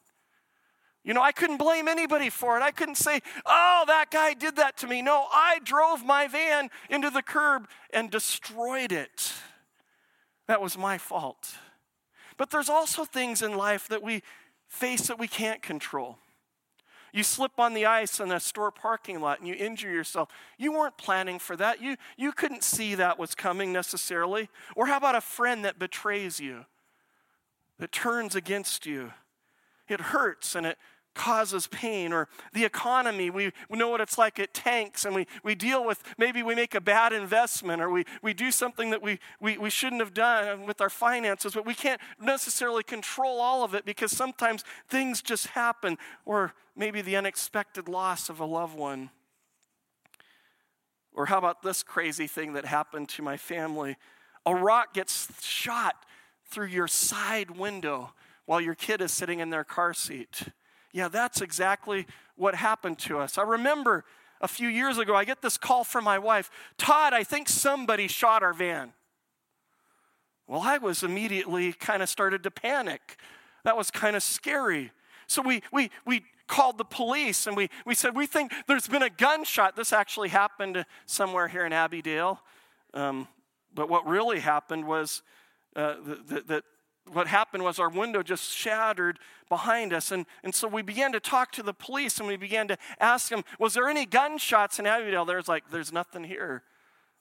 You 1.07 1.15
know, 1.15 1.23
I 1.23 1.31
couldn't 1.31 1.59
blame 1.59 1.87
anybody 1.87 2.31
for 2.31 2.59
it. 2.59 2.65
I 2.65 2.73
couldn't 2.73 2.97
say, 2.97 3.21
oh, 3.47 3.85
that 3.87 4.11
guy 4.11 4.35
did 4.35 4.57
that 4.57 4.77
to 4.79 4.89
me. 4.89 5.03
No, 5.03 5.27
I 5.33 5.61
drove 5.63 6.05
my 6.05 6.27
van 6.27 6.69
into 6.91 7.11
the 7.11 7.23
curb 7.23 7.69
and 7.93 8.11
destroyed 8.11 8.91
it. 8.91 9.33
That 10.49 10.61
was 10.61 10.77
my 10.77 10.99
fault. 10.99 11.55
But 12.37 12.51
there's 12.51 12.69
also 12.69 13.05
things 13.05 13.41
in 13.41 13.57
life 13.57 13.87
that 13.87 14.03
we 14.03 14.23
face 14.67 15.07
that 15.07 15.17
we 15.17 15.29
can't 15.29 15.63
control. 15.63 16.19
You 17.13 17.23
slip 17.23 17.61
on 17.61 17.73
the 17.73 17.87
ice 17.87 18.19
in 18.19 18.33
a 18.33 18.41
store 18.41 18.73
parking 18.73 19.21
lot 19.21 19.39
and 19.39 19.47
you 19.47 19.55
injure 19.55 19.91
yourself. 19.91 20.29
You 20.59 20.73
weren't 20.73 20.99
planning 20.99 21.39
for 21.39 21.55
that. 21.57 21.81
You, 21.81 21.97
you 22.17 22.33
couldn't 22.33 22.65
see 22.65 22.97
that 22.97 23.17
was 23.17 23.37
coming 23.37 23.73
necessarily. 23.73 24.49
Or 24.75 24.87
how 24.87 24.97
about 24.97 25.15
a 25.15 25.21
friend 25.21 25.65
that 25.65 25.79
betrays 25.79 26.41
you, 26.41 26.67
that 27.79 27.93
turns 27.93 28.35
against 28.35 28.87
you? 28.87 29.13
It 29.89 30.01
hurts 30.01 30.57
and 30.57 30.67
it 30.67 30.79
causes 31.17 31.67
pain 31.67 32.13
or 32.13 32.29
the 32.53 32.65
economy. 32.65 33.31
We, 33.31 33.53
we 33.69 33.79
know 33.79 33.89
what 33.89 34.01
it's 34.01 34.19
like 34.19 34.39
it 34.39 34.55
tanks 34.55 35.05
and 35.05 35.15
we, 35.15 35.27
we 35.43 35.57
deal 35.57 35.85
with 35.85 36.03
maybe 36.19 36.43
we 36.43 36.55
make 36.55 36.75
a 36.75 36.81
bad 36.81 37.13
investment 37.13 37.83
or 37.83 37.91
we, 37.91 38.05
we 38.23 38.35
do 38.35 38.53
something 38.53 38.91
that 38.91 39.03
we, 39.03 39.19
we, 39.41 39.59
we 39.59 39.71
shouldn't 39.71 40.01
have 40.01 40.15
done 40.15 40.67
with 40.67 40.81
our 40.81 40.91
finances 40.91 41.55
but 41.55 41.67
we 41.67 41.75
can't 41.75 42.01
necessarily 42.21 42.85
control 42.85 43.41
all 43.41 43.65
of 43.65 43.75
it 43.75 43.85
because 43.85 44.13
sometimes 44.13 44.63
things 44.89 45.23
just 45.23 45.49
happen 45.49 45.99
or 46.25 46.53
maybe 46.77 47.03
the 47.03 47.17
unexpected 47.17 47.89
loss 47.89 48.29
of 48.29 48.39
a 48.39 48.45
loved 48.45 48.77
one. 48.77 49.11
Or 51.13 51.27
how 51.27 51.39
about 51.39 51.63
this 51.63 51.83
crazy 51.83 52.27
thing 52.27 52.53
that 52.53 52.67
happened 52.67 53.09
to 53.11 53.23
my 53.23 53.39
family? 53.39 53.97
A 54.45 54.55
rock 54.55 54.93
gets 54.93 55.29
shot 55.43 56.05
through 56.45 56.67
your 56.67 56.87
side 56.87 57.53
window 57.53 58.13
while 58.45 58.61
your 58.61 58.75
kid 58.75 59.01
is 59.01 59.13
sitting 59.13 59.41
in 59.41 59.49
their 59.49 59.65
car 59.65 59.95
seat 59.95 60.43
yeah, 60.97 61.09
that's 61.09 61.43
exactly 61.43 62.07
what 62.37 62.55
happened 62.55 62.99
to 63.01 63.19
us. 63.19 63.37
I 63.37 63.43
remember 63.43 64.03
a 64.41 64.49
few 64.49 64.69
years 64.69 64.97
ago, 64.97 65.15
I 65.15 65.27
get 65.27 65.43
this 65.43 65.59
call 65.59 65.85
from 65.85 66.05
my 66.05 66.19
wife 66.19 66.51
Todd, 66.79 67.13
I 67.13 67.23
think 67.23 67.51
somebody 67.51 68.09
shot 68.09 68.43
our 68.43 68.55
van. 68.55 68.95
Well, 70.47 70.63
I 70.65 70.79
was 70.79 71.03
immediately 71.03 71.75
kind 71.75 72.03
of 72.03 72.09
started 72.09 72.43
to 72.45 72.51
panic. 72.51 73.19
That 73.63 73.77
was 73.77 73.91
kind 73.91 74.17
of 74.17 74.23
scary. 74.23 74.91
So 75.27 75.43
we, 75.43 75.63
we, 75.71 75.91
we 76.07 76.25
called 76.47 76.79
the 76.79 76.85
police 76.85 77.47
and 77.47 77.59
we, 77.59 77.69
we 77.85 77.95
said, 77.95 78.17
We 78.17 78.27
think 78.27 78.53
there's 78.67 78.89
been 78.89 79.03
a 79.03 79.11
gunshot. 79.11 79.77
This 79.77 79.93
actually 79.93 80.31
happened 80.31 80.87
somewhere 81.05 81.49
here 81.49 81.67
in 81.67 81.73
Abbeydale. 81.73 82.39
Um, 82.95 83.29
but 83.75 83.91
what 83.91 84.07
really 84.07 84.41
happened 84.41 84.87
was 84.87 85.23
uh, 85.75 85.97
that 86.47 86.65
what 87.13 87.27
happened 87.27 87.63
was 87.63 87.79
our 87.79 87.89
window 87.89 88.23
just 88.23 88.53
shattered 88.53 89.19
behind 89.49 89.93
us. 89.93 90.11
And, 90.11 90.27
and 90.43 90.55
so 90.55 90.67
we 90.69 90.83
began 90.83 91.13
to 91.13 91.21
talk 91.21 91.53
to 91.53 91.63
the 91.63 91.73
police 91.73 92.19
and 92.19 92.27
we 92.27 92.37
began 92.37 92.69
to 92.69 92.79
ask 93.01 93.29
them, 93.29 93.45
was 93.59 93.75
there 93.75 93.89
any 93.89 94.07
gunshots 94.07 94.79
in 94.79 94.87
Abbeydale? 94.87 95.27
There's 95.27 95.49
like, 95.49 95.71
there's 95.71 95.93
nothing 95.93 96.25
here. 96.25 96.63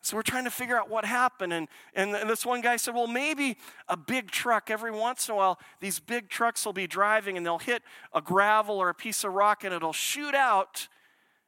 So 0.02 0.16
we're 0.16 0.24
trying 0.24 0.44
to 0.44 0.52
figure 0.52 0.78
out 0.78 0.88
what 0.88 1.04
happened. 1.04 1.52
And, 1.52 1.68
and 1.96 2.14
this 2.30 2.46
one 2.46 2.62
guy 2.62 2.78
said, 2.78 2.94
well, 2.94 3.08
maybe 3.08 3.58
a 3.88 3.98
big 3.98 4.30
truck, 4.30 4.70
every 4.70 4.92
once 4.92 5.28
in 5.28 5.34
a 5.34 5.38
while, 5.38 5.60
these 5.80 6.00
big 6.00 6.30
trucks 6.30 6.64
will 6.64 6.74
be 6.74 6.86
driving 6.86 7.38
and 7.38 7.46
they'll 7.46 7.58
hit 7.58 7.82
a 8.14 8.22
gravel 8.22 8.78
or 8.78 8.90
a 8.90 8.94
piece 8.94 9.24
of 9.24 9.34
rock 9.34 9.64
and 9.64 9.74
it'll 9.74 9.94
shoot 9.94 10.36
out. 10.36 10.88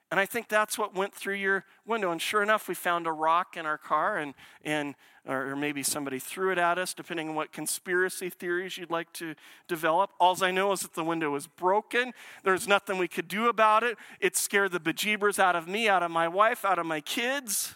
And 0.09 0.19
I 0.21 0.25
think 0.25 0.47
that's 0.47 0.77
what 0.77 0.95
went 0.95 1.13
through 1.13 1.35
your 1.35 1.65
window. 1.85 2.11
And 2.11 2.21
sure 2.21 2.41
enough, 2.41 2.69
we 2.69 2.75
found 2.75 3.07
a 3.07 3.11
rock 3.11 3.57
in 3.57 3.65
our 3.65 3.77
car 3.77 4.17
and, 4.17 4.33
and 4.63 4.95
or 5.27 5.57
maybe 5.57 5.83
somebody 5.83 6.19
threw 6.19 6.51
it 6.51 6.57
at 6.57 6.77
us, 6.77 6.93
depending 6.93 7.27
on 7.27 7.35
what 7.35 7.51
conspiracy 7.51 8.29
theories 8.29 8.77
you'd 8.77 8.89
like 8.89 9.11
to 9.13 9.35
develop. 9.67 10.11
All 10.19 10.41
I 10.41 10.51
know 10.51 10.71
is 10.71 10.79
that 10.81 10.93
the 10.93 11.03
window 11.03 11.31
was 11.31 11.47
broken. 11.47 12.13
There's 12.45 12.67
nothing 12.67 12.97
we 12.97 13.09
could 13.09 13.27
do 13.27 13.49
about 13.49 13.83
it. 13.83 13.97
It 14.21 14.37
scared 14.37 14.71
the 14.71 14.79
bejeebers 14.79 15.37
out 15.39 15.57
of 15.57 15.67
me, 15.67 15.89
out 15.89 16.03
of 16.03 16.11
my 16.11 16.29
wife, 16.29 16.63
out 16.63 16.79
of 16.79 16.85
my 16.85 17.01
kids. 17.01 17.75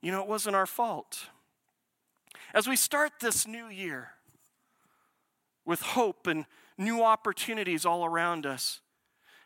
You 0.00 0.12
know, 0.12 0.22
it 0.22 0.28
wasn't 0.28 0.54
our 0.54 0.66
fault. 0.66 1.26
As 2.54 2.68
we 2.68 2.76
start 2.76 3.14
this 3.20 3.46
new 3.46 3.66
year 3.66 4.12
with 5.64 5.80
hope 5.80 6.28
and 6.28 6.44
new 6.78 7.02
opportunities 7.02 7.84
all 7.84 8.04
around 8.04 8.46
us, 8.46 8.80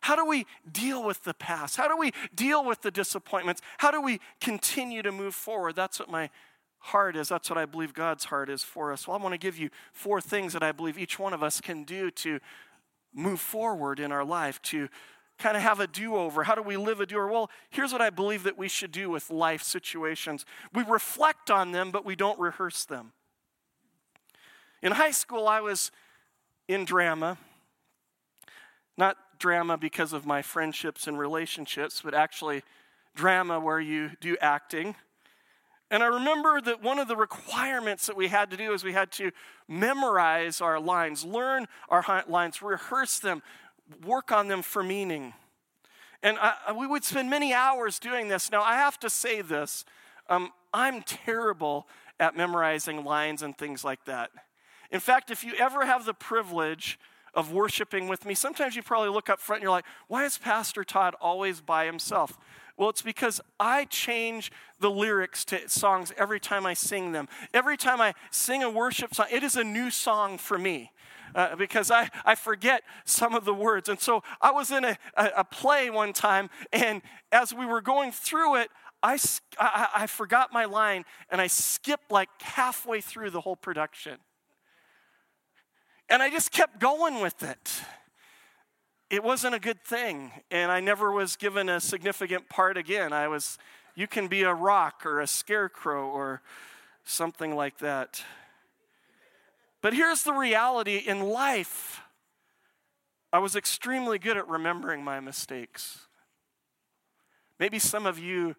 how 0.00 0.17
do 0.17 0.25
we 0.25 0.47
deal 0.71 1.03
with 1.03 1.25
the 1.25 1.35
past? 1.35 1.76
How 1.76 1.88
do 1.88 1.97
we 1.97 2.12
deal 2.35 2.65
with 2.65 2.83
the 2.83 2.91
disappointments? 2.91 3.61
How 3.79 3.91
do 3.91 4.00
we 4.00 4.21
continue 4.41 5.03
to 5.03 5.12
move 5.12 5.35
forward? 5.35 5.76
That's 5.76 5.99
what 5.99 6.11
my 6.11 6.31
heart 6.79 7.17
is. 7.17 7.29
That's 7.29 7.50
what 7.50 7.59
I 7.59 7.67
believe 7.67 7.95
God's 7.95 8.26
heart 8.26 8.49
is 8.49 8.62
for 8.62 8.93
us. 8.93 9.07
Well, 9.07 9.17
I 9.17 9.23
want 9.23 9.33
to 9.33 9.38
give 9.38 9.59
you 9.59 9.71
four 9.93 10.21
things 10.21 10.53
that 10.53 10.62
I 10.62 10.73
believe 10.73 10.99
each 10.99 11.19
one 11.19 11.33
of 11.33 11.43
us 11.43 11.61
can 11.61 11.85
do 11.85 12.11
to 12.12 12.38
move 13.12 13.41
forward 13.41 13.99
in 13.99 14.12
our 14.12 14.25
life, 14.25 14.61
to 14.62 14.88
kind 15.38 15.57
of 15.57 15.62
have 15.62 15.81
a 15.81 15.87
do 15.87 16.17
over. 16.17 16.45
How 16.45 16.55
do 16.55 16.62
we 16.62 16.76
live 16.76 17.00
a 17.00 17.07
do 17.07 17.17
over? 17.17 17.29
Well, 17.29 17.50
here's 17.71 17.93
what 17.93 18.00
I 18.00 18.11
believe 18.11 18.45
that 18.45 18.57
we 18.57 18.69
should 18.69 18.93
do 18.93 19.11
with 19.11 19.31
life 19.31 19.62
situations 19.62 20.45
we 20.73 20.83
reflect 20.85 21.50
on 21.50 21.73
them, 21.73 21.91
but 21.91 22.05
we 22.05 22.17
don't 22.17 22.38
rehearse 22.38 22.85
them. 22.85 23.12
In 24.83 24.93
high 24.93 25.11
school, 25.11 25.49
I 25.49 25.61
was 25.61 25.91
in 26.69 26.85
drama 26.85 27.38
not 28.97 29.17
drama 29.38 29.76
because 29.76 30.12
of 30.12 30.26
my 30.26 30.43
friendships 30.43 31.07
and 31.07 31.19
relationships, 31.19 32.00
but 32.05 32.14
actually 32.14 32.62
drama 33.14 33.59
where 33.61 33.81
you 33.81 34.11
do 34.21 34.37
acting. 34.40 34.95
And 35.90 36.02
I 36.02 36.07
remember 36.07 36.61
that 36.61 36.83
one 36.83 36.99
of 36.99 37.07
the 37.07 37.16
requirements 37.16 38.07
that 38.07 38.16
we 38.16 38.28
had 38.28 38.50
to 38.50 38.57
do 38.57 38.73
is 38.73 38.83
we 38.83 38.93
had 38.93 39.12
to 39.12 39.31
memorize 39.69 40.61
our 40.61 40.81
lines, 40.81 41.25
learn 41.25 41.66
our 41.88 42.25
lines, 42.28 42.61
rehearse 42.61 43.19
them, 43.19 43.43
work 44.05 44.33
on 44.33 44.49
them 44.49 44.62
for 44.62 44.83
meaning. 44.83 45.33
And 46.23 46.38
I, 46.40 46.73
we 46.73 46.87
would 46.87 47.05
spend 47.05 47.31
many 47.31 47.52
hours 47.52 47.99
doing 48.00 48.28
this. 48.28 48.50
Now, 48.50 48.62
I 48.62 48.75
have 48.75 48.99
to 49.00 49.11
say 49.11 49.43
this 49.43 49.85
um, 50.28 50.50
I'm 50.75 51.02
terrible 51.02 51.87
at 52.19 52.37
memorizing 52.37 53.05
lines 53.05 53.43
and 53.43 53.57
things 53.57 53.85
like 53.85 54.05
that. 54.07 54.31
In 54.90 55.00
fact, 55.00 55.31
if 55.31 55.45
you 55.45 55.52
ever 55.59 55.87
have 55.87 56.05
the 56.05 56.14
privilege 56.14 56.99
of 57.37 57.52
worshiping 57.52 58.09
with 58.09 58.25
me, 58.25 58.35
sometimes 58.35 58.75
you 58.75 58.83
probably 58.83 59.11
look 59.11 59.28
up 59.28 59.38
front 59.38 59.59
and 59.59 59.62
you're 59.62 59.71
like, 59.71 59.85
why 60.09 60.25
is 60.25 60.38
Pastor 60.38 60.83
Todd 60.83 61.14
always 61.21 61.61
by 61.61 61.85
himself? 61.85 62.38
Well, 62.76 62.88
it's 62.88 63.02
because 63.02 63.40
I 63.61 63.85
change 63.85 64.50
the 64.81 64.90
lyrics 64.90 65.45
to 65.47 65.69
songs 65.69 66.12
every 66.16 66.40
time 66.40 66.66
I 66.66 66.75
sing 66.75 67.12
them. 67.12 67.28
Every 67.55 67.76
time 67.76 68.00
I 68.00 68.14
sing 68.31 68.62
a 68.62 68.71
worship 68.71 69.14
song, 69.14 69.26
it 69.31 69.43
is 69.43 69.57
a 69.57 69.64
new 69.64 69.90
song 69.90 70.38
for 70.38 70.59
me. 70.59 70.93
Uh, 71.35 71.55
because 71.55 71.90
I, 71.90 72.09
I 72.25 72.35
forget 72.35 72.83
some 73.05 73.35
of 73.35 73.45
the 73.45 73.52
words. 73.52 73.90
And 73.90 74.00
so 74.00 74.23
I 74.40 74.52
was 74.52 74.71
in 74.71 74.85
a, 74.85 74.97
a, 75.16 75.31
a 75.38 75.45
play 75.45 75.90
one 75.90 76.14
time, 76.14 76.49
and 76.73 77.02
as 77.31 77.52
we 77.52 77.66
were 77.66 77.83
going 77.83 78.11
through 78.11 78.57
it, 78.57 78.71
I, 79.02 79.19
I, 79.59 79.88
I 79.95 80.07
forgot 80.07 80.52
my 80.52 80.64
line 80.64 81.05
and 81.31 81.40
I 81.40 81.47
skipped 81.47 82.11
like 82.11 82.31
halfway 82.40 83.02
through 83.02 83.31
the 83.31 83.43
whole 83.43 83.57
production. 83.57 84.16
And 86.09 86.23
I 86.23 86.31
just 86.31 86.53
kept 86.53 86.79
going 86.79 87.21
with 87.21 87.43
it. 87.43 87.83
It 89.11 89.23
wasn't 89.23 89.55
a 89.55 89.61
good 89.61 89.83
thing, 89.83 90.33
and 90.51 90.71
I 90.71 90.81
never 90.81 91.13
was 91.13 91.37
given 91.37 91.69
a 91.69 91.81
significant 91.81 92.49
part 92.49 92.77
again. 92.77 93.13
I 93.13 93.29
was, 93.29 93.59
you 93.95 94.07
can 94.07 94.27
be 94.27 94.43
a 94.43 94.53
rock 94.53 95.07
or 95.07 95.21
a 95.21 95.27
scarecrow 95.27 96.09
or 96.09 96.43
something 97.05 97.55
like 97.55 97.79
that. 97.79 98.23
But 99.81 99.95
here's 99.95 100.25
the 100.25 100.33
reality 100.33 100.97
in 100.97 101.23
life 101.23 102.01
I 103.33 103.39
was 103.39 103.55
extremely 103.55 104.19
good 104.19 104.37
at 104.37 104.49
remembering 104.49 105.05
my 105.05 105.21
mistakes. 105.21 106.07
Maybe 107.59 107.79
some 107.79 108.07
of 108.07 108.19
you 108.19 108.57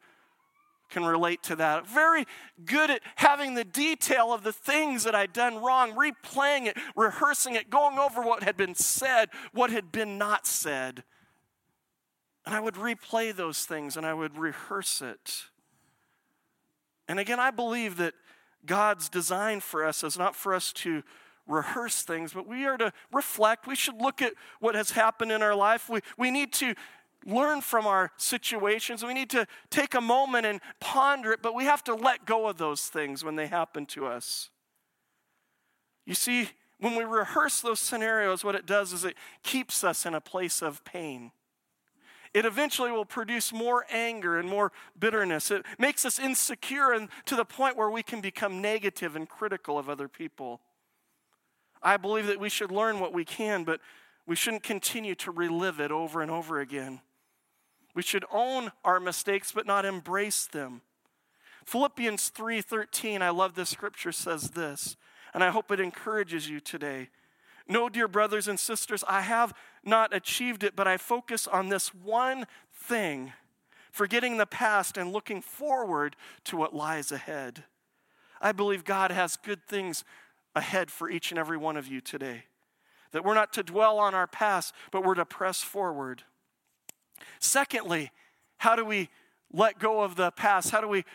can 0.89 1.05
relate 1.05 1.43
to 1.43 1.55
that. 1.57 1.87
Very 1.87 2.25
good 2.65 2.89
at 2.89 3.01
having 3.15 3.53
the 3.53 3.63
detail 3.63 4.33
of 4.33 4.43
the 4.43 4.53
things 4.53 5.03
that 5.03 5.15
I'd 5.15 5.33
done 5.33 5.61
wrong, 5.61 5.93
replaying 5.93 6.67
it, 6.67 6.77
rehearsing 6.95 7.55
it, 7.55 7.69
going 7.69 7.99
over 7.99 8.21
what 8.21 8.43
had 8.43 8.57
been 8.57 8.75
said, 8.75 9.29
what 9.53 9.69
had 9.69 9.91
been 9.91 10.17
not 10.17 10.47
said. 10.47 11.03
And 12.45 12.55
I 12.55 12.59
would 12.59 12.75
replay 12.75 13.35
those 13.35 13.65
things 13.65 13.97
and 13.97 14.05
I 14.05 14.13
would 14.13 14.37
rehearse 14.37 15.01
it. 15.01 15.43
And 17.07 17.19
again, 17.19 17.39
I 17.39 17.51
believe 17.51 17.97
that 17.97 18.13
God's 18.65 19.09
design 19.09 19.59
for 19.59 19.85
us 19.85 20.03
is 20.03 20.17
not 20.17 20.35
for 20.35 20.53
us 20.53 20.73
to 20.73 21.03
rehearse 21.47 22.03
things, 22.03 22.33
but 22.33 22.47
we 22.47 22.65
are 22.65 22.77
to 22.77 22.91
reflect. 23.11 23.67
We 23.67 23.75
should 23.75 24.01
look 24.01 24.21
at 24.21 24.33
what 24.59 24.75
has 24.75 24.91
happened 24.91 25.31
in 25.31 25.41
our 25.41 25.55
life. 25.55 25.89
We, 25.89 26.01
we 26.17 26.31
need 26.31 26.53
to 26.53 26.75
learn 27.27 27.61
from 27.61 27.85
our 27.85 28.11
situations. 28.17 29.03
We 29.03 29.13
need 29.13 29.29
to 29.31 29.45
take 29.69 29.93
a 29.93 30.01
moment 30.01 30.45
and 30.45 30.61
ponder 30.79 31.33
it, 31.33 31.41
but 31.43 31.53
we 31.53 31.65
have 31.65 31.83
to 31.83 31.93
let 31.93 32.25
go 32.25 32.47
of 32.47 32.57
those 32.57 32.83
things 32.83 33.23
when 33.23 33.35
they 33.35 33.47
happen 33.47 33.85
to 33.87 34.07
us. 34.07 34.49
You 36.05 36.15
see, 36.15 36.49
when 36.79 36.95
we 36.95 37.03
rehearse 37.03 37.59
those 37.59 37.81
scenarios, 37.81 38.43
what 38.43 38.55
it 38.55 38.65
does 38.65 38.93
is 38.93 39.03
it 39.03 39.17
keeps 39.43 39.83
us 39.83 40.05
in 40.05 40.15
a 40.15 40.21
place 40.21 40.61
of 40.61 40.83
pain. 40.85 41.31
It 42.33 42.45
eventually 42.45 42.91
will 42.91 43.05
produce 43.05 43.51
more 43.51 43.85
anger 43.91 44.37
and 44.37 44.47
more 44.47 44.71
bitterness. 44.97 45.51
It 45.51 45.65
makes 45.79 46.05
us 46.05 46.19
insecure 46.19 46.91
and 46.91 47.09
to 47.25 47.35
the 47.35 47.45
point 47.45 47.75
where 47.75 47.89
we 47.89 48.03
can 48.03 48.21
become 48.21 48.61
negative 48.61 49.15
and 49.15 49.27
critical 49.27 49.77
of 49.77 49.89
other 49.89 50.07
people. 50.07 50.61
I 51.81 51.97
believe 51.97 52.27
that 52.27 52.39
we 52.39 52.49
should 52.49 52.71
learn 52.71 52.99
what 52.99 53.13
we 53.13 53.25
can, 53.25 53.63
but 53.63 53.81
we 54.25 54.35
shouldn't 54.35 54.63
continue 54.63 55.15
to 55.15 55.31
relive 55.31 55.79
it 55.79 55.91
over 55.91 56.21
and 56.21 56.29
over 56.29 56.59
again. 56.59 57.01
We 57.97 58.03
should 58.03 58.25
own 58.31 58.71
our 58.85 58.99
mistakes 58.99 59.51
but 59.51 59.65
not 59.65 59.83
embrace 59.83 60.45
them. 60.45 60.83
Philippians 61.65 62.29
3:13, 62.29 63.23
I 63.23 63.31
love 63.31 63.55
this 63.55 63.71
scripture 63.71 64.11
says 64.11 64.51
this, 64.51 64.95
and 65.33 65.43
I 65.43 65.49
hope 65.49 65.71
it 65.71 65.79
encourages 65.79 66.47
you 66.47 66.59
today. 66.59 67.09
No, 67.67 67.89
dear 67.89 68.07
brothers 68.07 68.47
and 68.47 68.59
sisters, 68.59 69.03
I 69.07 69.21
have 69.21 69.51
not 69.83 70.13
achieved 70.13 70.63
it, 70.63 70.75
but 70.75 70.87
I 70.87 70.97
focus 70.97 71.47
on 71.47 71.69
this 71.69 71.91
one 71.91 72.45
thing, 72.71 73.33
forgetting 73.91 74.37
the 74.37 74.45
past 74.45 74.95
and 74.95 75.11
looking 75.11 75.41
forward 75.41 76.15
to 76.43 76.55
what 76.55 76.75
lies 76.75 77.11
ahead. 77.11 77.63
I 78.39 78.51
believe 78.51 78.85
God 78.85 79.09
has 79.09 79.37
good 79.37 79.65
things 79.65 80.03
ahead 80.53 80.91
for 80.91 81.09
each 81.09 81.31
and 81.31 81.39
every 81.39 81.57
one 81.57 81.75
of 81.75 81.87
you 81.87 82.01
today. 82.01 82.43
That 83.09 83.25
we're 83.25 83.33
not 83.33 83.53
to 83.53 83.63
dwell 83.63 83.97
on 83.97 84.13
our 84.13 84.27
past, 84.27 84.75
but 84.91 85.03
we're 85.03 85.15
to 85.15 85.25
press 85.25 85.63
forward. 85.63 86.25
Secondly, 87.39 88.11
how 88.57 88.75
do 88.75 88.85
we 88.85 89.09
let 89.51 89.79
go 89.79 90.01
of 90.01 90.15
the 90.15 90.31
past? 90.31 90.71
How 90.71 90.81
do 90.81 90.87
we 90.87 91.05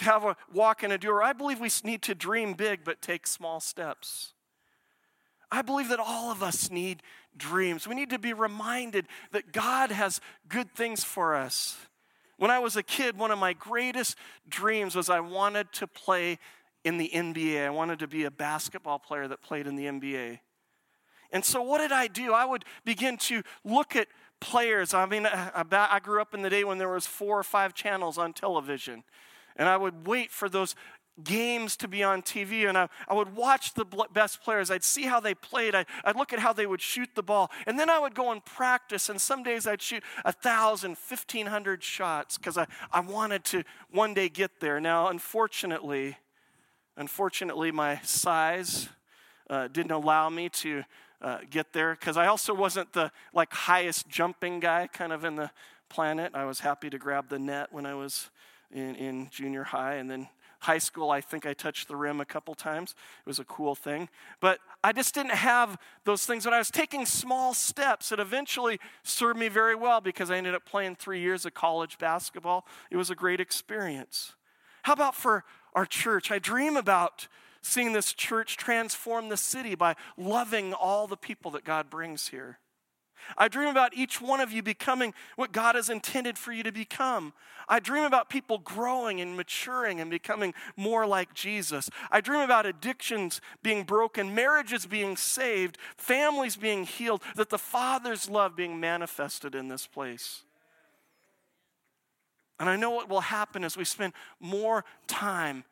have 0.00 0.24
a 0.24 0.36
walk 0.52 0.82
and 0.82 0.92
a 0.92 0.98
doer? 0.98 1.22
I 1.22 1.32
believe 1.32 1.60
we 1.60 1.70
need 1.84 2.02
to 2.02 2.14
dream 2.14 2.54
big 2.54 2.80
but 2.84 3.00
take 3.00 3.26
small 3.26 3.60
steps. 3.60 4.32
I 5.50 5.62
believe 5.62 5.88
that 5.90 6.00
all 6.00 6.32
of 6.32 6.42
us 6.42 6.70
need 6.70 7.02
dreams. 7.36 7.86
We 7.86 7.94
need 7.94 8.10
to 8.10 8.18
be 8.18 8.32
reminded 8.32 9.06
that 9.30 9.52
God 9.52 9.90
has 9.90 10.20
good 10.48 10.74
things 10.74 11.04
for 11.04 11.34
us. 11.34 11.76
When 12.38 12.50
I 12.50 12.58
was 12.58 12.76
a 12.76 12.82
kid, 12.82 13.16
one 13.16 13.30
of 13.30 13.38
my 13.38 13.52
greatest 13.52 14.16
dreams 14.48 14.94
was 14.94 15.08
I 15.08 15.20
wanted 15.20 15.72
to 15.74 15.86
play 15.86 16.38
in 16.84 16.98
the 16.98 17.10
NBA. 17.14 17.64
I 17.64 17.70
wanted 17.70 17.98
to 18.00 18.06
be 18.06 18.24
a 18.24 18.30
basketball 18.30 18.98
player 18.98 19.26
that 19.28 19.42
played 19.42 19.66
in 19.66 19.76
the 19.76 19.86
NBA. 19.86 20.40
And 21.32 21.44
so, 21.44 21.62
what 21.62 21.78
did 21.78 21.92
I 21.92 22.06
do? 22.06 22.32
I 22.32 22.44
would 22.44 22.64
begin 22.84 23.16
to 23.18 23.42
look 23.64 23.96
at 23.96 24.08
players. 24.40 24.94
I 24.94 25.06
mean, 25.06 25.26
I 25.26 26.00
grew 26.02 26.20
up 26.20 26.34
in 26.34 26.42
the 26.42 26.50
day 26.50 26.64
when 26.64 26.78
there 26.78 26.88
was 26.88 27.06
four 27.06 27.38
or 27.38 27.42
five 27.42 27.74
channels 27.74 28.18
on 28.18 28.32
television, 28.32 29.04
and 29.56 29.68
I 29.68 29.76
would 29.76 30.06
wait 30.06 30.30
for 30.30 30.48
those 30.48 30.74
games 31.22 31.76
to 31.78 31.88
be 31.88 32.02
on 32.02 32.20
TV, 32.20 32.68
and 32.68 32.76
I, 32.76 32.88
I 33.08 33.14
would 33.14 33.34
watch 33.34 33.74
the 33.74 33.86
best 34.12 34.42
players. 34.42 34.70
I'd 34.70 34.84
see 34.84 35.04
how 35.04 35.18
they 35.18 35.34
played. 35.34 35.74
I, 35.74 35.86
I'd 36.04 36.16
look 36.16 36.32
at 36.32 36.38
how 36.38 36.52
they 36.52 36.66
would 36.66 36.82
shoot 36.82 37.08
the 37.14 37.22
ball, 37.22 37.50
and 37.66 37.78
then 37.78 37.88
I 37.88 37.98
would 37.98 38.14
go 38.14 38.32
and 38.32 38.44
practice. 38.44 39.08
And 39.08 39.20
some 39.20 39.42
days 39.42 39.66
I'd 39.66 39.80
shoot 39.80 40.02
a 40.24 40.32
thousand, 40.32 40.98
fifteen 40.98 41.46
hundred 41.46 41.82
shots 41.82 42.36
because 42.36 42.58
I, 42.58 42.66
I 42.92 43.00
wanted 43.00 43.44
to 43.44 43.64
one 43.90 44.14
day 44.14 44.28
get 44.28 44.60
there. 44.60 44.80
Now, 44.80 45.08
unfortunately, 45.08 46.18
unfortunately, 46.96 47.72
my 47.72 48.00
size 48.02 48.88
uh, 49.48 49.68
didn't 49.68 49.92
allow 49.92 50.28
me 50.28 50.48
to 50.50 50.82
uh, 51.22 51.38
get 51.50 51.72
there 51.72 51.96
because 51.98 52.16
I 52.16 52.26
also 52.26 52.54
wasn't 52.54 52.92
the 52.92 53.10
like 53.32 53.52
highest 53.52 54.08
jumping 54.08 54.60
guy 54.60 54.88
kind 54.92 55.12
of 55.12 55.24
in 55.24 55.36
the 55.36 55.50
planet. 55.88 56.32
I 56.34 56.44
was 56.44 56.60
happy 56.60 56.90
to 56.90 56.98
grab 56.98 57.28
the 57.28 57.38
net 57.38 57.72
when 57.72 57.86
I 57.86 57.94
was 57.94 58.30
in, 58.72 58.94
in 58.96 59.28
junior 59.30 59.64
high 59.64 59.94
and 59.94 60.10
then 60.10 60.28
high 60.60 60.78
school 60.78 61.10
I 61.10 61.20
think 61.20 61.46
I 61.46 61.52
touched 61.52 61.86
the 61.88 61.96
rim 61.96 62.20
a 62.20 62.24
couple 62.24 62.54
times. 62.54 62.94
It 63.20 63.28
was 63.28 63.38
a 63.38 63.44
cool 63.44 63.74
thing. 63.74 64.08
But 64.40 64.58
I 64.82 64.92
just 64.92 65.14
didn't 65.14 65.32
have 65.32 65.78
those 66.04 66.26
things 66.26 66.44
but 66.44 66.52
I 66.52 66.58
was 66.58 66.70
taking 66.70 67.06
small 67.06 67.54
steps 67.54 68.08
that 68.08 68.20
eventually 68.20 68.80
served 69.02 69.38
me 69.38 69.48
very 69.48 69.74
well 69.74 70.00
because 70.00 70.30
I 70.30 70.36
ended 70.36 70.54
up 70.54 70.64
playing 70.64 70.96
3 70.96 71.20
years 71.20 71.46
of 71.46 71.54
college 71.54 71.98
basketball. 71.98 72.66
It 72.90 72.96
was 72.96 73.10
a 73.10 73.14
great 73.14 73.40
experience. 73.40 74.34
How 74.82 74.92
about 74.92 75.14
for 75.14 75.44
our 75.74 75.86
church? 75.86 76.30
I 76.30 76.38
dream 76.38 76.76
about 76.76 77.28
seeing 77.66 77.92
this 77.92 78.12
church 78.12 78.56
transform 78.56 79.28
the 79.28 79.36
city 79.36 79.74
by 79.74 79.96
loving 80.16 80.72
all 80.72 81.06
the 81.06 81.16
people 81.16 81.50
that 81.52 81.64
God 81.64 81.90
brings 81.90 82.28
here. 82.28 82.58
I 83.36 83.48
dream 83.48 83.68
about 83.68 83.96
each 83.96 84.20
one 84.20 84.40
of 84.40 84.52
you 84.52 84.62
becoming 84.62 85.14
what 85.34 85.52
God 85.52 85.74
has 85.74 85.90
intended 85.90 86.38
for 86.38 86.52
you 86.52 86.62
to 86.62 86.72
become. 86.72 87.32
I 87.68 87.80
dream 87.80 88.04
about 88.04 88.30
people 88.30 88.58
growing 88.58 89.20
and 89.20 89.36
maturing 89.36 90.00
and 90.00 90.10
becoming 90.10 90.54
more 90.76 91.06
like 91.06 91.34
Jesus. 91.34 91.90
I 92.10 92.20
dream 92.20 92.42
about 92.42 92.66
addictions 92.66 93.40
being 93.62 93.82
broken, 93.82 94.34
marriages 94.34 94.86
being 94.86 95.16
saved, 95.16 95.78
families 95.96 96.56
being 96.56 96.84
healed, 96.84 97.22
that 97.34 97.50
the 97.50 97.58
Father's 97.58 98.30
love 98.30 98.54
being 98.54 98.78
manifested 98.78 99.54
in 99.54 99.68
this 99.68 99.86
place. 99.86 100.42
And 102.60 102.68
I 102.70 102.76
know 102.76 102.90
what 102.90 103.08
will 103.08 103.20
happen 103.20 103.64
as 103.64 103.76
we 103.76 103.84
spend 103.84 104.12
more 104.40 104.84
time 105.08 105.64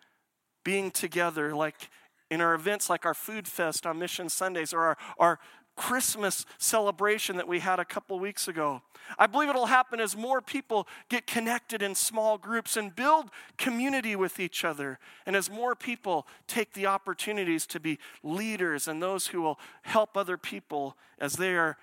being 0.64 0.90
together, 0.90 1.54
like 1.54 1.90
in 2.30 2.40
our 2.40 2.54
events 2.54 2.90
like 2.90 3.06
our 3.06 3.14
food 3.14 3.46
fest 3.46 3.86
on 3.86 3.98
Mission 3.98 4.28
Sundays 4.28 4.72
or 4.72 4.80
our, 4.80 4.96
our 5.18 5.38
Christmas 5.76 6.46
celebration 6.58 7.36
that 7.36 7.48
we 7.48 7.58
had 7.58 7.78
a 7.78 7.84
couple 7.84 8.18
weeks 8.18 8.48
ago. 8.48 8.82
I 9.18 9.26
believe 9.26 9.48
it'll 9.48 9.66
happen 9.66 10.00
as 10.00 10.16
more 10.16 10.40
people 10.40 10.86
get 11.08 11.26
connected 11.26 11.82
in 11.82 11.94
small 11.94 12.38
groups 12.38 12.76
and 12.76 12.94
build 12.94 13.30
community 13.58 14.16
with 14.16 14.38
each 14.38 14.64
other, 14.64 14.98
and 15.26 15.34
as 15.36 15.50
more 15.50 15.74
people 15.74 16.26
take 16.46 16.72
the 16.72 16.86
opportunities 16.86 17.66
to 17.66 17.80
be 17.80 17.98
leaders 18.22 18.88
and 18.88 19.02
those 19.02 19.28
who 19.28 19.42
will 19.42 19.58
help 19.82 20.16
other 20.16 20.38
people 20.38 20.96
as 21.18 21.34
they 21.34 21.54
are 21.54 21.76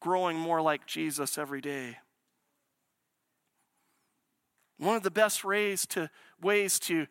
growing 0.00 0.36
more 0.36 0.60
like 0.60 0.86
Jesus 0.86 1.38
every 1.38 1.60
day. 1.60 1.98
One 4.78 4.96
of 4.96 5.02
the 5.02 5.10
best 5.10 5.44
ways 5.44 5.86
to, 5.86 6.10
ways 6.40 6.78
to 6.80 7.06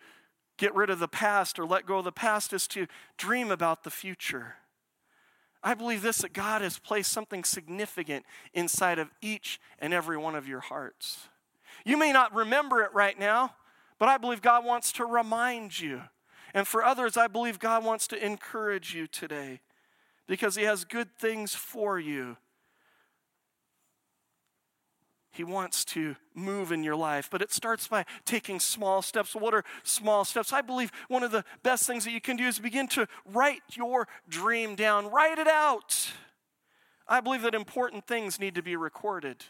get 0.58 0.76
rid 0.76 0.90
of 0.90 1.00
the 1.00 1.08
past 1.08 1.60
or 1.60 1.66
let 1.66 1.86
go 1.86 2.00
of 2.00 2.06
the 2.06 2.12
past 2.12 2.54
is 2.54 2.68
to 2.70 2.88
dream 3.18 3.52
about 3.52 3.84
the 3.84 3.90
future. 3.92 4.56
I 5.64 5.74
believe 5.74 6.02
this 6.02 6.20
that 6.20 6.34
God 6.34 6.62
has 6.62 6.78
placed 6.78 7.12
something 7.12 7.44
significant 7.44 8.26
inside 8.54 9.00
of 9.00 9.10
each 9.22 9.60
and 9.80 9.94
every 9.94 10.18
one 10.18 10.36
of 10.36 10.48
your 10.48 10.60
hearts. 10.60 11.28
You 11.84 11.98
may 11.98 12.12
not 12.12 12.34
remember 12.34 12.84
it 12.84 12.94
right 12.94 13.18
now, 13.18 13.56
but 13.98 14.08
I 14.08 14.18
believe 14.18 14.42
God 14.42 14.64
wants 14.64 14.92
to 14.94 15.06
remind 15.06 15.80
you. 15.80 16.04
And 16.54 16.68
for 16.68 16.84
others, 16.84 17.18
I 17.18 17.28
believe 17.28 17.60
God 17.60 17.84
wants 17.84 18.08
to 18.08 18.26
encourage 18.26 18.94
you 18.94 19.08
today 19.08 19.62
because 20.28 20.56
He 20.56 20.64
has 20.64 20.86
good 20.86 21.10
things 21.18 21.54
for 21.54 22.00
you. 22.00 22.38
He 25.36 25.44
wants 25.44 25.84
to 25.86 26.16
move 26.34 26.72
in 26.72 26.82
your 26.82 26.96
life, 26.96 27.28
but 27.30 27.42
it 27.42 27.52
starts 27.52 27.90
by 27.90 28.06
taking 28.24 28.58
small 28.58 29.02
steps. 29.02 29.36
What 29.36 29.54
are 29.54 29.66
small 29.84 30.24
steps? 30.24 30.54
I 30.54 30.62
believe 30.62 30.94
one 31.10 31.24
of 31.24 31.32
the 31.32 31.44
best 31.62 31.86
things 31.86 32.06
that 32.06 32.12
you 32.12 32.22
can 32.22 32.38
do 32.38 32.46
is 32.46 32.58
begin 32.58 32.88
to 32.90 33.06
write 33.26 33.62
your 33.74 34.08
dream 34.30 34.76
down, 34.76 35.12
write 35.12 35.38
it 35.38 35.48
out. 35.48 36.14
I 37.06 37.20
believe 37.20 37.42
that 37.42 37.54
important 37.54 38.08
things 38.08 38.40
need 38.40 38.56
to 38.56 38.64
be 38.64 38.78
recorded. 38.78 39.44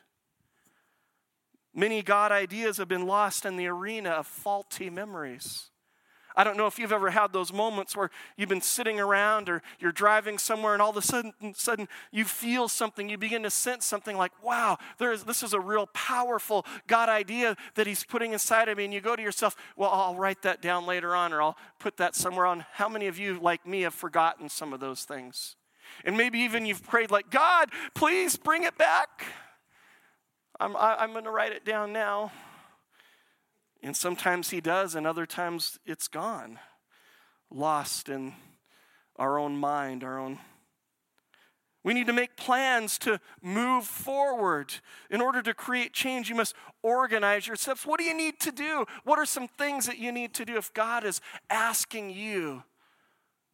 Many 1.71 2.01
God 2.01 2.31
ideas 2.31 2.77
have 2.77 2.87
been 2.87 3.05
lost 3.05 3.45
in 3.45 3.55
the 3.55 3.67
arena 3.67 4.09
of 4.09 4.25
faulty 4.25 4.89
memories. 4.89 5.69
I 6.35 6.43
don't 6.43 6.57
know 6.57 6.67
if 6.67 6.77
you've 6.77 6.91
ever 6.91 7.09
had 7.09 7.31
those 7.31 7.53
moments 7.53 7.95
where 7.95 8.09
you've 8.35 8.49
been 8.49 8.61
sitting 8.61 8.99
around 8.99 9.49
or 9.49 9.61
you're 9.79 9.91
driving 9.91 10.37
somewhere 10.37 10.73
and 10.73 10.81
all 10.81 10.89
of 10.89 10.97
a 10.97 11.01
sudden, 11.01 11.33
sudden 11.53 11.87
you 12.11 12.25
feel 12.25 12.67
something, 12.67 13.09
you 13.09 13.17
begin 13.17 13.43
to 13.43 13.49
sense 13.49 13.85
something 13.85 14.17
like, 14.17 14.31
wow, 14.43 14.77
there 14.97 15.11
is, 15.11 15.23
this 15.23 15.43
is 15.43 15.53
a 15.53 15.59
real 15.59 15.87
powerful 15.87 16.65
God 16.87 17.09
idea 17.09 17.55
that 17.75 17.87
He's 17.87 18.03
putting 18.03 18.33
inside 18.33 18.67
of 18.69 18.77
me. 18.77 18.85
And 18.85 18.93
you 18.93 19.01
go 19.01 19.15
to 19.15 19.21
yourself, 19.21 19.55
well, 19.75 19.89
I'll 19.91 20.15
write 20.15 20.41
that 20.41 20.61
down 20.61 20.85
later 20.85 21.15
on 21.15 21.33
or 21.33 21.41
I'll 21.41 21.57
put 21.79 21.97
that 21.97 22.15
somewhere 22.15 22.45
on. 22.45 22.65
How 22.73 22.89
many 22.89 23.07
of 23.07 23.17
you, 23.17 23.39
like 23.39 23.65
me, 23.65 23.81
have 23.81 23.93
forgotten 23.93 24.49
some 24.49 24.73
of 24.73 24.79
those 24.79 25.03
things? 25.03 25.55
And 26.03 26.17
maybe 26.17 26.39
even 26.39 26.65
you've 26.65 26.83
prayed, 26.83 27.11
like, 27.11 27.29
God, 27.29 27.69
please 27.93 28.35
bring 28.35 28.63
it 28.63 28.77
back. 28.77 29.25
I'm, 30.59 30.75
I, 30.75 30.93
am 30.93 30.99
i 30.99 31.03
am 31.03 31.11
going 31.11 31.25
to 31.25 31.31
write 31.31 31.51
it 31.51 31.65
down 31.65 31.93
now. 31.93 32.31
And 33.85 33.95
sometimes 33.95 34.49
he 34.49 34.61
does, 34.61 34.95
and 34.95 35.05
other 35.05 35.27
times 35.27 35.77
it's 35.85 36.07
gone, 36.07 36.57
lost 37.51 38.09
in 38.09 38.33
our 39.15 39.37
own 39.37 39.57
mind, 39.57 40.03
our 40.03 40.17
own. 40.17 40.39
We 41.83 41.93
need 41.93 42.07
to 42.07 42.13
make 42.13 42.35
plans 42.35 42.97
to 42.99 43.19
move 43.43 43.85
forward. 43.85 44.73
In 45.11 45.21
order 45.21 45.43
to 45.43 45.53
create 45.53 45.93
change, 45.93 46.29
you 46.29 46.35
must 46.35 46.55
organize 46.81 47.45
your 47.45 47.55
steps. 47.55 47.85
What 47.85 47.99
do 47.99 48.05
you 48.05 48.15
need 48.15 48.39
to 48.39 48.51
do? 48.51 48.87
What 49.03 49.19
are 49.19 49.25
some 49.25 49.47
things 49.47 49.85
that 49.85 49.99
you 49.99 50.11
need 50.11 50.33
to 50.33 50.45
do? 50.45 50.57
If 50.57 50.73
God 50.73 51.03
is 51.03 51.21
asking 51.51 52.09
you 52.09 52.63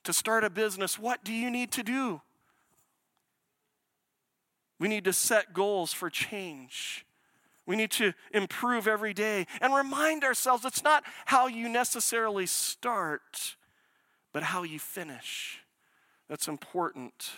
to 0.06 0.13
start 0.13 0.46
a 0.46 0.50
business, 0.50 0.98
what 0.98 1.26
do 1.26 1.34
you 1.34 1.52
need 1.52 1.74
to 1.74 1.84
do? 1.84 2.22
We 4.80 4.88
need 4.88 5.04
to 5.04 5.13
set 5.13 5.54
goals 5.54 5.91
for 5.91 6.10
change. 6.10 7.06
We 7.72 7.78
need 7.78 7.92
to 7.92 8.12
improve 8.34 8.86
every 8.86 9.14
day 9.14 9.48
and 9.62 9.74
remind 9.74 10.26
ourselves 10.26 10.66
it's 10.66 10.84
not 10.84 11.06
how 11.24 11.48
you 11.48 11.70
necessarily 11.70 12.46
start, 12.46 13.56
but 14.34 14.44
how 14.44 14.64
you 14.64 14.78
finish. 14.78 15.62
That's 16.28 16.50
important. 16.50 17.32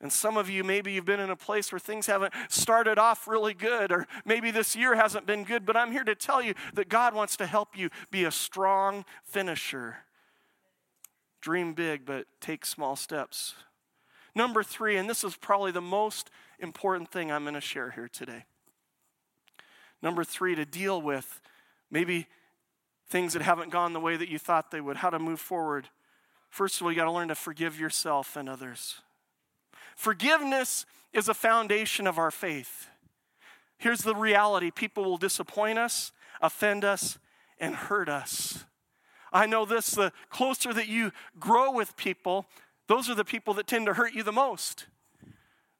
And 0.00 0.12
some 0.12 0.36
of 0.36 0.48
you, 0.48 0.62
maybe 0.62 0.92
you've 0.92 1.04
been 1.04 1.18
in 1.18 1.30
a 1.30 1.36
place 1.36 1.72
where 1.72 1.80
things 1.80 2.06
haven't 2.06 2.32
started 2.48 2.96
off 2.96 3.26
really 3.26 3.52
good, 3.52 3.90
or 3.90 4.06
maybe 4.24 4.52
this 4.52 4.76
year 4.76 4.94
hasn't 4.94 5.26
been 5.26 5.42
good, 5.42 5.66
but 5.66 5.76
I'm 5.76 5.90
here 5.90 6.04
to 6.04 6.14
tell 6.14 6.40
you 6.40 6.54
that 6.74 6.88
God 6.88 7.12
wants 7.12 7.36
to 7.38 7.46
help 7.46 7.76
you 7.76 7.90
be 8.12 8.22
a 8.22 8.30
strong 8.30 9.04
finisher. 9.24 9.96
Dream 11.40 11.74
big, 11.74 12.06
but 12.06 12.26
take 12.40 12.64
small 12.64 12.94
steps. 12.94 13.54
Number 14.32 14.62
three, 14.62 14.96
and 14.96 15.10
this 15.10 15.24
is 15.24 15.34
probably 15.34 15.72
the 15.72 15.80
most 15.80 16.30
important 16.60 17.10
thing 17.10 17.32
I'm 17.32 17.42
going 17.42 17.54
to 17.54 17.60
share 17.60 17.90
here 17.90 18.06
today. 18.06 18.44
Number 20.02 20.24
three, 20.24 20.54
to 20.54 20.64
deal 20.64 21.00
with 21.00 21.40
maybe 21.90 22.26
things 23.08 23.32
that 23.32 23.42
haven't 23.42 23.70
gone 23.70 23.92
the 23.92 24.00
way 24.00 24.16
that 24.16 24.28
you 24.28 24.38
thought 24.38 24.70
they 24.70 24.80
would, 24.80 24.98
how 24.98 25.10
to 25.10 25.18
move 25.18 25.40
forward. 25.40 25.88
First 26.48 26.80
of 26.80 26.84
all, 26.84 26.92
you 26.92 26.96
got 26.96 27.04
to 27.04 27.12
learn 27.12 27.28
to 27.28 27.34
forgive 27.34 27.78
yourself 27.78 28.36
and 28.36 28.48
others. 28.48 29.00
Forgiveness 29.96 30.86
is 31.12 31.28
a 31.28 31.34
foundation 31.34 32.06
of 32.06 32.18
our 32.18 32.30
faith. 32.30 32.88
Here's 33.78 34.00
the 34.02 34.14
reality 34.14 34.70
people 34.70 35.04
will 35.04 35.16
disappoint 35.16 35.78
us, 35.78 36.12
offend 36.40 36.84
us, 36.84 37.18
and 37.58 37.74
hurt 37.74 38.08
us. 38.08 38.64
I 39.32 39.46
know 39.46 39.64
this 39.64 39.90
the 39.90 40.12
closer 40.28 40.72
that 40.72 40.88
you 40.88 41.12
grow 41.38 41.70
with 41.70 41.96
people, 41.96 42.46
those 42.88 43.08
are 43.08 43.14
the 43.14 43.24
people 43.24 43.54
that 43.54 43.66
tend 43.66 43.86
to 43.86 43.94
hurt 43.94 44.14
you 44.14 44.22
the 44.22 44.32
most. 44.32 44.86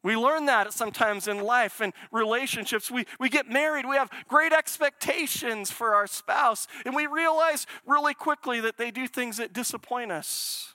We 0.02 0.16
learn 0.16 0.46
that 0.46 0.72
sometimes 0.72 1.28
in 1.28 1.40
life 1.40 1.80
and 1.80 1.92
relationships. 2.10 2.90
We, 2.90 3.04
we 3.18 3.28
get 3.28 3.50
married, 3.50 3.84
we 3.86 3.96
have 3.96 4.10
great 4.28 4.52
expectations 4.52 5.70
for 5.70 5.94
our 5.94 6.06
spouse, 6.06 6.66
and 6.86 6.94
we 6.94 7.06
realize 7.06 7.66
really 7.86 8.14
quickly 8.14 8.60
that 8.60 8.78
they 8.78 8.90
do 8.90 9.06
things 9.06 9.36
that 9.36 9.52
disappoint 9.52 10.10
us. 10.10 10.74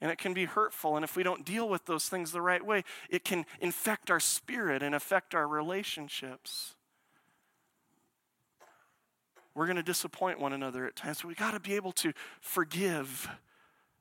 And 0.00 0.10
it 0.10 0.18
can 0.18 0.32
be 0.32 0.44
hurtful. 0.44 0.96
And 0.96 1.04
if 1.04 1.16
we 1.16 1.22
don't 1.22 1.44
deal 1.44 1.68
with 1.68 1.86
those 1.86 2.08
things 2.08 2.30
the 2.30 2.42
right 2.42 2.64
way, 2.64 2.84
it 3.10 3.24
can 3.24 3.44
infect 3.60 4.10
our 4.10 4.20
spirit 4.20 4.82
and 4.82 4.94
affect 4.94 5.34
our 5.34 5.46
relationships. 5.46 6.74
We're 9.54 9.66
going 9.66 9.76
to 9.76 9.82
disappoint 9.82 10.38
one 10.38 10.52
another 10.52 10.86
at 10.86 10.94
times. 10.94 11.24
We 11.24 11.34
got 11.34 11.50
to 11.52 11.60
be 11.60 11.74
able 11.74 11.90
to 11.92 12.12
forgive 12.40 13.28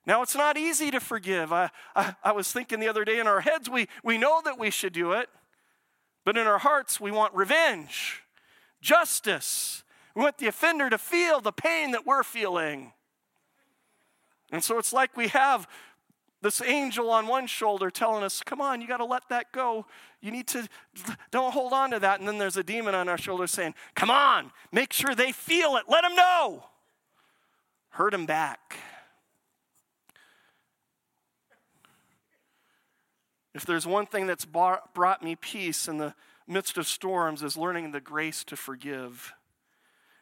now, 0.07 0.21
it's 0.21 0.35
not 0.35 0.57
easy 0.57 0.89
to 0.91 1.01
forgive. 1.01 1.51
I, 1.51 1.69
I, 1.93 2.15
I, 2.23 2.31
was 2.31 2.49
thinking 2.49 2.79
the 2.79 2.87
other 2.87 3.03
day 3.03 3.19
in 3.19 3.27
our 3.27 3.41
heads, 3.41 3.69
we, 3.69 3.89
we 4.05 4.17
know 4.17 4.41
that 4.45 4.57
we 4.57 4.71
should 4.71 4.93
do 4.93 5.11
it, 5.11 5.27
but 6.23 6.37
in 6.37 6.47
our 6.47 6.59
hearts, 6.59 7.01
we 7.01 7.11
want 7.11 7.35
revenge, 7.35 8.23
justice. 8.81 9.83
We 10.15 10.21
want 10.21 10.37
the 10.37 10.47
offender 10.47 10.89
to 10.89 10.97
feel 10.97 11.41
the 11.41 11.51
pain 11.51 11.91
that 11.91 12.05
we're 12.05 12.23
feeling. 12.23 12.93
And 14.49 14.63
so 14.63 14.79
it's 14.79 14.93
like 14.93 15.17
we 15.17 15.27
have 15.27 15.67
this 16.41 16.61
angel 16.61 17.09
on 17.09 17.27
one 17.27 17.45
shoulder 17.45 17.89
telling 17.89 18.23
us, 18.23 18.41
come 18.41 18.61
on, 18.61 18.79
you 18.79 18.87
got 18.87 18.97
to 18.97 19.05
let 19.05 19.27
that 19.27 19.51
go. 19.51 19.85
You 20.21 20.31
need 20.31 20.47
to, 20.47 20.69
don't 21.31 21.51
hold 21.51 21.73
on 21.73 21.91
to 21.91 21.99
that. 21.99 22.19
And 22.19 22.27
then 22.29 22.37
there's 22.37 22.55
a 22.55 22.63
demon 22.63 22.95
on 22.95 23.09
our 23.09 23.17
shoulder 23.17 23.45
saying, 23.45 23.75
come 23.93 24.09
on, 24.09 24.51
make 24.71 24.93
sure 24.93 25.13
they 25.13 25.33
feel 25.33 25.75
it. 25.75 25.83
Let 25.89 26.03
them 26.03 26.15
know. 26.15 26.63
Hurt 27.89 28.11
them 28.11 28.25
back. 28.25 28.77
If 33.57 33.65
there's 33.65 33.87
one 33.87 34.05
thing 34.05 34.27
that's 34.27 34.45
brought 34.45 35.23
me 35.23 35.35
peace 35.35 35.87
in 35.87 35.97
the 35.97 36.13
midst 36.47 36.77
of 36.77 36.85
storms 36.85 37.41
is 37.41 37.57
learning 37.57 37.91
the 37.91 37.99
grace 37.99 38.43
to 38.43 38.55
forgive. 38.55 39.33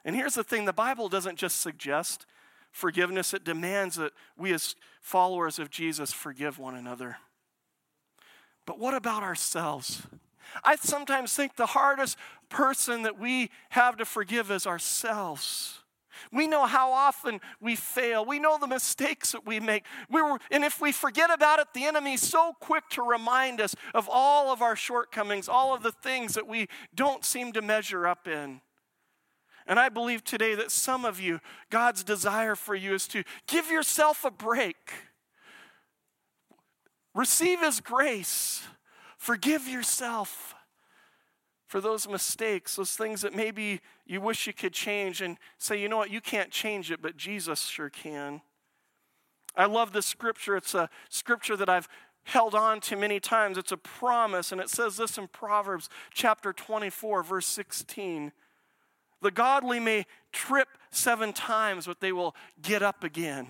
And 0.05 0.15
here's 0.15 0.35
the 0.35 0.43
thing 0.43 0.63
the 0.63 0.71
Bible 0.71 1.09
doesn't 1.09 1.37
just 1.37 1.59
suggest 1.59 2.25
forgiveness, 2.71 3.33
it 3.33 3.43
demands 3.43 3.97
that 3.97 4.13
we, 4.37 4.53
as 4.53 4.77
followers 5.01 5.59
of 5.59 5.69
Jesus, 5.69 6.13
forgive 6.13 6.57
one 6.57 6.75
another. 6.75 7.17
But 8.65 8.79
what 8.79 8.93
about 8.93 9.21
ourselves? 9.21 10.03
I 10.63 10.77
sometimes 10.77 11.33
think 11.33 11.57
the 11.57 11.65
hardest 11.65 12.17
person 12.47 13.03
that 13.03 13.19
we 13.19 13.49
have 13.71 13.97
to 13.97 14.05
forgive 14.05 14.49
is 14.49 14.65
ourselves. 14.65 15.79
We 16.31 16.47
know 16.47 16.65
how 16.65 16.91
often 16.91 17.41
we 17.59 17.75
fail. 17.75 18.25
We 18.25 18.39
know 18.39 18.57
the 18.57 18.67
mistakes 18.67 19.31
that 19.31 19.45
we 19.45 19.59
make. 19.59 19.85
We 20.09 20.21
were, 20.21 20.39
and 20.51 20.63
if 20.63 20.81
we 20.81 20.91
forget 20.91 21.31
about 21.31 21.59
it, 21.59 21.67
the 21.73 21.85
enemy 21.85 22.13
is 22.13 22.27
so 22.27 22.53
quick 22.59 22.89
to 22.91 23.01
remind 23.01 23.61
us 23.61 23.75
of 23.93 24.09
all 24.11 24.51
of 24.51 24.61
our 24.61 24.75
shortcomings, 24.75 25.47
all 25.47 25.73
of 25.73 25.83
the 25.83 25.91
things 25.91 26.33
that 26.33 26.47
we 26.47 26.67
don't 26.93 27.25
seem 27.25 27.51
to 27.53 27.61
measure 27.61 28.07
up 28.07 28.27
in. 28.27 28.61
And 29.67 29.79
I 29.79 29.89
believe 29.89 30.23
today 30.23 30.53
that 30.55 30.71
some 30.71 31.05
of 31.05 31.19
you, 31.19 31.39
God's 31.69 32.03
desire 32.03 32.55
for 32.55 32.75
you 32.75 32.93
is 32.93 33.07
to 33.09 33.23
give 33.47 33.71
yourself 33.71 34.23
a 34.23 34.31
break, 34.31 34.91
receive 37.15 37.61
His 37.61 37.79
grace, 37.79 38.63
forgive 39.17 39.67
yourself 39.67 40.53
for 41.67 41.81
those 41.81 42.07
mistakes, 42.07 42.75
those 42.75 42.95
things 42.95 43.21
that 43.21 43.33
maybe 43.33 43.81
you 44.05 44.21
wish 44.21 44.47
you 44.47 44.53
could 44.53 44.73
change, 44.73 45.21
and 45.21 45.37
say, 45.57 45.79
you 45.79 45.89
know 45.89 45.97
what, 45.97 46.11
you 46.11 46.21
can't 46.21 46.51
change 46.51 46.91
it, 46.91 47.01
but 47.01 47.17
Jesus 47.17 47.63
sure 47.63 47.89
can. 47.89 48.41
I 49.55 49.65
love 49.65 49.93
this 49.93 50.05
scripture. 50.05 50.57
It's 50.57 50.75
a 50.75 50.89
scripture 51.09 51.55
that 51.55 51.69
I've 51.69 51.87
held 52.23 52.55
on 52.55 52.81
to 52.81 52.95
many 52.95 53.19
times. 53.19 53.57
It's 53.57 53.71
a 53.71 53.77
promise, 53.77 54.51
and 54.51 54.59
it 54.59 54.69
says 54.69 54.97
this 54.97 55.17
in 55.17 55.27
Proverbs 55.27 55.89
chapter 56.13 56.53
24, 56.53 57.23
verse 57.23 57.47
16. 57.47 58.31
The 59.21 59.31
godly 59.31 59.79
may 59.79 60.05
trip 60.31 60.67
seven 60.91 61.33
times, 61.33 61.87
but 61.87 61.99
they 61.99 62.11
will 62.11 62.35
get 62.61 62.83
up 62.83 63.03
again. 63.03 63.47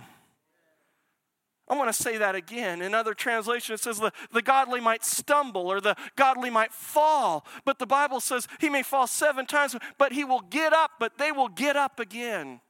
I 1.67 1.75
want 1.75 1.93
to 1.93 2.03
say 2.03 2.17
that 2.17 2.35
again. 2.35 2.81
In 2.81 2.93
other 2.93 3.15
translations, 3.15 3.79
it 3.79 3.83
says 3.83 3.99
the, 3.99 4.11
the 4.31 4.43
godly 4.43 4.79
might 4.79 5.03
stumble 5.03 5.67
or 5.67 5.81
the 5.81 5.95
godly 6.15 6.51
might 6.51 6.71
fall. 6.71 7.45
But 7.65 7.79
the 7.79 7.87
Bible 7.87 8.19
says 8.19 8.47
he 8.59 8.69
may 8.69 8.83
fall 8.83 9.07
seven 9.07 9.47
times, 9.47 9.75
but 9.97 10.13
he 10.13 10.23
will 10.23 10.41
get 10.41 10.73
up, 10.73 10.91
but 10.99 11.17
they 11.17 11.31
will 11.31 11.49
get 11.49 11.75
up 11.75 11.99
again. 11.99 12.61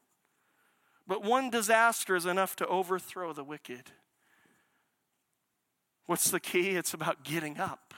But 1.07 1.23
one 1.23 1.49
disaster 1.49 2.15
is 2.15 2.25
enough 2.25 2.55
to 2.57 2.67
overthrow 2.67 3.33
the 3.33 3.43
wicked. 3.43 3.91
What's 6.05 6.31
the 6.31 6.39
key? 6.39 6.69
It's 6.71 6.93
about 6.93 7.23
getting 7.23 7.59
up. 7.59 7.93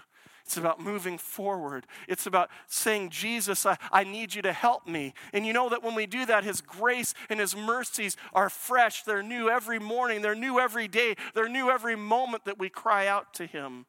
It's 0.47 0.55
about 0.55 0.79
moving 0.79 1.17
forward. 1.17 1.85
It's 2.07 2.25
about 2.25 2.49
saying, 2.67 3.09
Jesus, 3.09 3.65
I, 3.65 3.77
I 3.91 4.05
need 4.05 4.33
you 4.33 4.41
to 4.43 4.53
help 4.53 4.87
me. 4.87 5.13
And 5.33 5.45
you 5.45 5.51
know 5.51 5.67
that 5.67 5.83
when 5.83 5.93
we 5.93 6.05
do 6.05 6.25
that, 6.25 6.45
His 6.45 6.61
grace 6.61 7.13
and 7.29 7.37
His 7.37 7.53
mercies 7.53 8.15
are 8.31 8.49
fresh. 8.49 9.03
They're 9.03 9.21
new 9.21 9.49
every 9.49 9.77
morning, 9.77 10.21
they're 10.21 10.35
new 10.35 10.57
every 10.57 10.87
day, 10.87 11.15
they're 11.35 11.49
new 11.49 11.69
every 11.69 11.97
moment 11.97 12.45
that 12.45 12.57
we 12.57 12.69
cry 12.69 13.07
out 13.07 13.33
to 13.33 13.45
Him. 13.45 13.87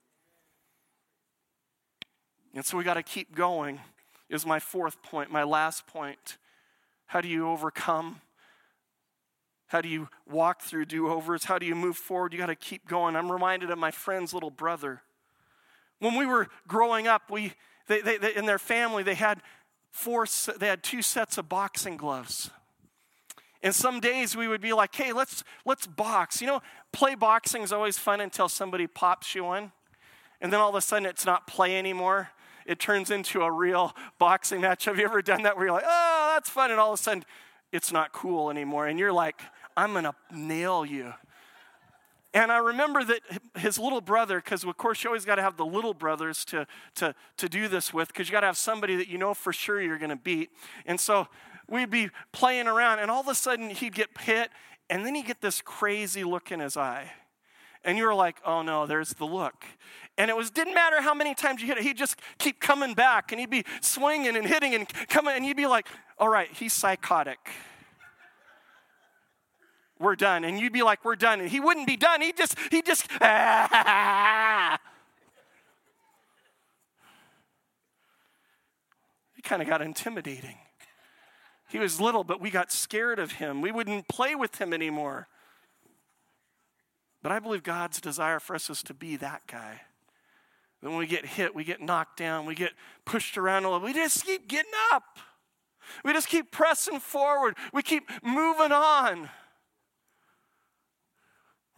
And 2.53 2.67
so 2.67 2.77
we 2.77 2.83
got 2.83 2.95
to 2.95 3.05
keep 3.05 3.37
going, 3.37 3.79
is 4.29 4.45
my 4.45 4.59
fourth 4.59 5.01
point, 5.01 5.31
my 5.31 5.45
last 5.45 5.87
point. 5.87 6.39
How 7.07 7.21
do 7.21 7.29
you 7.29 7.49
overcome? 7.49 8.21
How 9.69 9.81
do 9.81 9.89
you 9.89 10.09
walk 10.29 10.63
through 10.63 10.87
do 10.87 11.07
overs? 11.09 11.45
How 11.45 11.61
do 11.61 11.67
you 11.67 11.77
move 11.77 11.97
forward? 11.97 12.33
You 12.33 12.39
got 12.41 12.47
to 12.47 12.57
keep 12.57 12.89
going. 12.89 13.15
I'm 13.15 13.31
reminded 13.31 13.71
of 13.71 13.79
my 13.79 13.93
friend's 13.93 14.35
little 14.35 14.51
brother. 14.51 15.03
When 16.01 16.15
we 16.17 16.27
were 16.27 16.49
growing 16.67 17.07
up, 17.07 17.31
we, 17.31 17.53
they, 17.87 18.01
they, 18.01 18.19
they, 18.19 18.35
in 18.35 18.47
their 18.47 18.59
family, 18.59 19.03
they 19.03 19.15
had, 19.15 19.41
four, 19.91 20.27
they 20.59 20.69
had 20.69 20.83
two 20.83 21.03
sets 21.03 21.39
of 21.39 21.49
boxing 21.49 21.97
gloves. 21.97 22.51
And 23.63 23.75
some 23.75 23.99
days 23.99 24.37
we 24.37 24.47
would 24.47 24.61
be 24.61 24.73
like, 24.73 24.95
hey, 24.95 25.13
let's, 25.13 25.43
let's 25.65 25.87
box. 25.87 26.41
You 26.41 26.47
know, 26.47 26.63
play 26.93 27.15
boxing 27.15 27.63
is 27.63 27.73
always 27.73 27.99
fun 27.99 28.21
until 28.21 28.49
somebody 28.49 28.87
pops 28.87 29.35
you 29.35 29.45
one. 29.45 29.73
And 30.41 30.53
then 30.53 30.61
all 30.61 30.69
of 30.69 30.77
a 30.77 30.81
sudden 30.81 31.07
it's 31.07 31.27
not 31.27 31.47
play 31.49 31.77
anymore. 31.77 32.31
It 32.67 32.79
turns 32.79 33.11
into 33.11 33.43
a 33.43 33.51
real 33.51 33.97
boxing 34.19 34.61
match. 34.61 34.85
Have 34.85 34.99
you 34.99 35.05
ever 35.05 35.23
done 35.23 35.43
that 35.43 35.57
where 35.57 35.67
you're 35.67 35.75
like, 35.75 35.87
oh, 35.87 36.33
that's 36.35 36.51
fun? 36.51 36.71
And 36.71 36.79
all 36.79 36.93
of 36.93 37.01
a 37.01 37.03
sudden 37.03 37.25
it's 37.73 37.91
not 37.91 38.13
cool 38.13 38.51
anymore. 38.51 38.87
And 38.87 38.99
you're 38.99 39.13
like, 39.13 39.41
I'm 39.77 39.93
going 39.93 40.05
to 40.05 40.15
nail 40.31 40.85
you. 40.85 41.15
And 42.35 42.53
I 42.53 42.59
remember 42.59 43.05
that 43.05 43.21
his 43.57 43.79
little 43.79 44.03
brother, 44.03 44.41
because 44.41 44.63
of 44.63 44.77
course 44.77 45.03
you 45.03 45.09
always 45.09 45.25
got 45.25 45.37
to 45.37 45.43
have 45.43 45.57
the 45.57 45.65
little 45.65 45.95
brothers 45.95 46.45
to, 46.47 46.67
to, 46.97 47.15
to 47.39 47.49
do 47.49 47.69
this 47.69 47.95
with, 47.95 48.09
because 48.09 48.29
you 48.29 48.33
got 48.33 48.41
to 48.41 48.47
have 48.47 48.59
somebody 48.59 48.97
that 48.97 49.09
you 49.09 49.17
know 49.17 49.33
for 49.33 49.53
sure 49.53 49.81
you're 49.81 49.99
going 49.99 50.11
to 50.11 50.17
beat. 50.17 50.51
And 50.85 51.01
so 51.01 51.29
we'd 51.69 51.91
be 51.91 52.11
playing 52.33 52.67
around, 52.67 52.99
and 52.99 53.11
all 53.11 53.21
of 53.21 53.29
a 53.29 53.35
sudden 53.35 53.71
he'd 53.71 53.95
get 53.95 54.09
hit, 54.21 54.51
and 54.91 55.07
then 55.07 55.15
he'd 55.15 55.27
get 55.27 55.41
this 55.41 55.63
crazy 55.63 56.23
look 56.23 56.53
in 56.53 56.61
his 56.61 56.77
eye. 56.77 57.13
And 57.83 57.97
you 57.97 58.05
were 58.05 58.15
like, 58.15 58.37
oh 58.45 58.61
no, 58.61 58.87
there's 58.87 59.15
the 59.15 59.25
look. 59.25 59.65
And 60.19 60.31
it 60.31 60.37
was 60.37 60.51
didn't 60.51 60.75
matter 60.75 61.01
how 61.01 61.15
many 61.15 61.35
times 61.35 61.63
you 61.63 61.69
hit 61.69 61.79
it, 61.79 61.85
he'd 61.85 61.97
just 61.97 62.21
keep 62.37 62.61
coming 62.61 62.93
back, 62.93 63.33
and 63.33 63.41
he'd 63.41 63.51
be 63.51 63.65
swinging 63.81 64.37
and 64.37 64.47
hitting 64.47 64.75
and 64.75 64.87
coming, 65.09 65.35
and 65.35 65.47
you'd 65.47 65.57
be 65.57 65.67
like, 65.67 65.87
all 66.19 66.29
right, 66.29 66.49
he's 66.53 66.75
psychotic 66.75 67.39
we're 69.99 70.17
done. 70.17 70.45
And 70.45 70.59
you'd 70.59 70.73
be 70.73 70.83
like, 70.83 71.05
we're 71.05 71.17
done. 71.17 71.41
And 71.41 71.49
he 71.49 71.61
wouldn't 71.61 71.87
be 71.87 71.97
done. 71.97 72.23
He 72.29 72.33
just, 72.33 72.59
he 72.71 72.83
just. 72.83 73.11
He 73.11 73.19
kind 79.43 79.63
of 79.63 79.69
got 79.69 79.81
intimidating. 79.81 80.57
He 81.69 81.79
was 81.79 82.01
little, 82.01 82.25
but 82.25 82.41
we 82.41 82.51
got 82.51 82.73
scared 82.73 83.19
of 83.19 83.33
him. 83.33 83.61
We 83.61 83.71
wouldn't 83.71 84.09
play 84.09 84.35
with 84.35 84.61
him 84.61 84.73
anymore. 84.73 85.29
But 87.23 87.31
I 87.31 87.39
believe 87.39 87.63
God's 87.63 88.01
desire 88.01 88.41
for 88.41 88.57
us 88.57 88.69
is 88.69 88.83
to 88.85 88.95
be 88.95 89.17
that 89.17 89.43
guy. 89.47 89.83
When 90.81 90.97
we 90.97 91.07
get 91.07 91.27
hit, 91.27 91.55
we 91.55 91.65
get 91.65 91.81
knocked 91.81 92.19
down, 92.19 92.47
we 92.47 92.55
get 92.55 92.73
pushed 93.05 93.37
around 93.37 93.65
a 93.65 93.71
little. 93.71 93.85
We 93.85 93.93
just 93.93 94.25
keep 94.25 94.49
getting 94.49 94.73
up. 94.93 95.19
We 96.05 96.13
just 96.13 96.29
keep 96.29 96.51
pressing 96.51 97.01
forward. 97.01 97.57
We 97.73 97.83
keep 97.83 98.09
moving 98.23 98.73
on. 98.73 99.29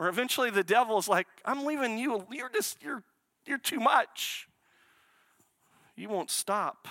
Or 0.01 0.09
eventually 0.09 0.49
the 0.49 0.65
devil's 0.65 1.09
like, 1.09 1.27
I'm 1.45 1.67
leaving 1.67 1.99
you. 1.99 2.25
You're 2.33 2.49
just, 2.49 2.83
you're, 2.83 3.03
you're 3.45 3.59
too 3.59 3.79
much. 3.79 4.49
You 5.95 6.09
won't 6.09 6.31
stop. 6.31 6.89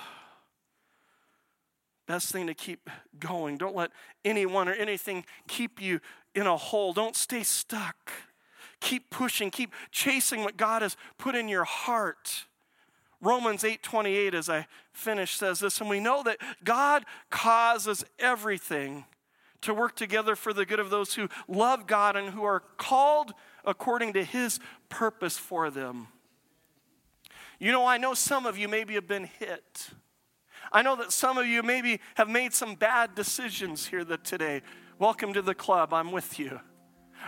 Best 2.06 2.32
thing 2.32 2.46
to 2.46 2.54
keep 2.54 2.88
going. 3.20 3.58
Don't 3.58 3.76
let 3.76 3.90
anyone 4.24 4.70
or 4.70 4.74
anything 4.74 5.26
keep 5.48 5.82
you 5.82 6.02
in 6.36 6.46
a 6.46 6.56
hole. 6.56 6.94
Don't 6.94 7.16
stay 7.16 7.42
stuck. 7.42 8.12
Keep 8.80 9.10
pushing, 9.10 9.50
keep 9.50 9.74
chasing 9.90 10.44
what 10.44 10.56
God 10.56 10.84
has 10.84 10.96
put 11.18 11.34
in 11.34 11.48
your 11.48 11.64
heart. 11.64 12.46
Romans 13.22 13.64
8:28 13.64 14.36
as 14.36 14.50
I 14.50 14.68
finish 14.94 15.36
says 15.36 15.60
this 15.60 15.82
and 15.82 15.90
we 15.90 16.00
know 16.00 16.22
that 16.24 16.38
God 16.64 17.06
causes 17.32 18.06
everything 18.20 19.06
to 19.62 19.74
work 19.74 19.96
together 19.96 20.36
for 20.36 20.54
the 20.54 20.66
good 20.66 20.80
of 20.80 20.90
those 20.90 21.14
who 21.14 21.28
love 21.48 21.88
God 21.88 22.16
and 22.16 22.30
who 22.30 22.44
are 22.44 22.62
called 22.78 23.34
according 23.66 24.14
to 24.14 24.24
his 24.24 24.60
purpose 24.90 25.38
for 25.38 25.70
them. 25.70 26.08
You 27.60 27.72
know, 27.72 27.86
I 27.86 27.98
know 27.98 28.14
some 28.14 28.46
of 28.46 28.58
you 28.58 28.68
maybe 28.68 28.94
have 28.94 29.08
been 29.08 29.26
hit. 29.26 29.90
I 30.72 30.82
know 30.82 30.96
that 30.98 31.12
some 31.12 31.38
of 31.38 31.46
you 31.46 31.62
maybe 31.62 32.00
have 32.16 32.30
made 32.30 32.54
some 32.54 32.76
bad 32.76 33.16
decisions 33.16 33.88
here 33.88 34.06
today. 34.06 34.62
Welcome 34.98 35.34
to 35.34 35.42
the 35.42 35.56
club. 35.56 35.94
I'm 35.94 36.12
with 36.12 36.40
you. 36.40 36.60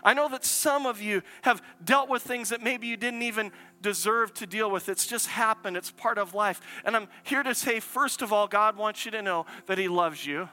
I 0.04 0.14
know 0.14 0.30
that 0.30 0.46
some 0.46 0.86
of 0.86 1.02
you 1.02 1.22
have 1.42 1.62
dealt 1.84 2.08
with 2.08 2.22
things 2.22 2.50
that 2.50 2.62
maybe 2.64 2.88
you 2.88 2.96
didn't 2.96 3.24
even 3.24 3.52
deserve 3.82 4.34
to 4.36 4.48
deal 4.48 4.72
with. 4.72 4.88
It's 4.88 5.06
just 5.06 5.28
happened. 5.28 5.76
It's 5.76 5.92
part 5.92 6.18
of 6.18 6.34
life. 6.34 6.62
And 6.86 6.96
I'm 6.96 7.10
here 7.24 7.44
to 7.44 7.54
say, 7.54 7.82
first 7.82 8.22
of 8.22 8.32
all, 8.32 8.48
God 8.48 8.78
wants 8.78 9.04
you 9.04 9.12
to 9.12 9.22
know 9.22 9.46
that 9.68 9.78
He 9.78 9.90
loves 9.90 10.26
you 10.26 10.48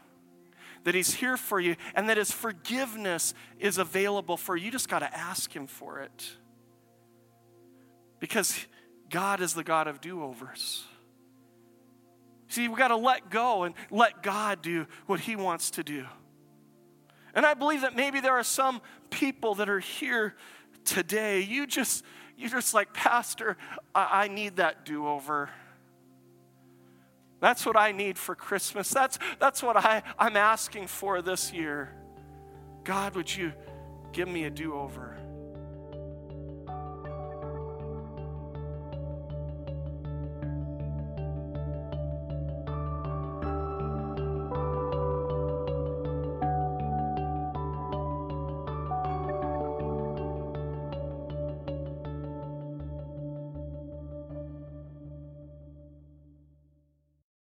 that 0.85 0.95
He's 0.95 1.14
here 1.14 1.37
for 1.37 1.61
you, 1.61 1.77
and 1.95 2.09
that 2.09 2.17
His 2.17 2.31
forgiveness 2.31 3.35
is 3.59 3.79
available 3.79 4.37
for 4.37 4.57
you. 4.57 4.67
You 4.67 4.71
just 4.71 4.88
got 4.88 5.01
to 5.01 5.17
ask 5.17 5.55
Him 5.55 5.67
for 5.67 6.01
it. 6.01 6.31
Because 8.21 8.67
God 9.11 9.41
is 9.41 9.55
the 9.55 9.64
God 9.64 9.87
of 9.87 10.01
do 10.01 10.23
overs. 10.23 10.85
See, 12.49 12.67
we've 12.67 12.79
got 12.79 12.88
to 12.88 12.97
let 12.97 13.31
go 13.31 13.64
and 13.64 13.75
let 13.91 14.23
God 14.23 14.62
do 14.62 14.87
what 15.07 15.21
He 15.21 15.37
wants 15.37 15.71
to 15.73 15.85
do. 15.85 16.07
And 17.35 17.45
I 17.45 17.55
believe 17.55 17.83
that 17.83 17.95
maybe 17.95 18.21
there 18.21 18.33
are 18.33 18.43
some 18.43 18.81
people 19.11 19.57
that 19.57 19.69
are 19.69 19.81
here 19.81 20.35
today. 20.85 21.41
You 21.41 21.67
just, 21.67 22.05
you're 22.37 22.51
just 22.51 22.75
like, 22.75 22.93
Pastor, 22.95 23.57
I, 23.95 24.25
I 24.25 24.29
need 24.29 24.57
that 24.57 24.85
do 24.85 25.07
over. 25.07 25.51
That's 27.40 27.66
what 27.66 27.77
I 27.77 27.92
need 27.92 28.18
for 28.18 28.35
Christmas. 28.35 28.90
That's, 28.90 29.18
that's 29.38 29.62
what 29.62 29.77
I, 29.77 30.03
I'm 30.18 30.37
asking 30.37 30.87
for 30.87 31.22
this 31.22 31.53
year. 31.53 31.92
God, 32.85 33.14
would 33.14 33.35
you 33.35 33.53
give 34.12 34.29
me 34.29 34.44
a 34.44 34.51
do 34.51 34.74
over? 34.74 35.17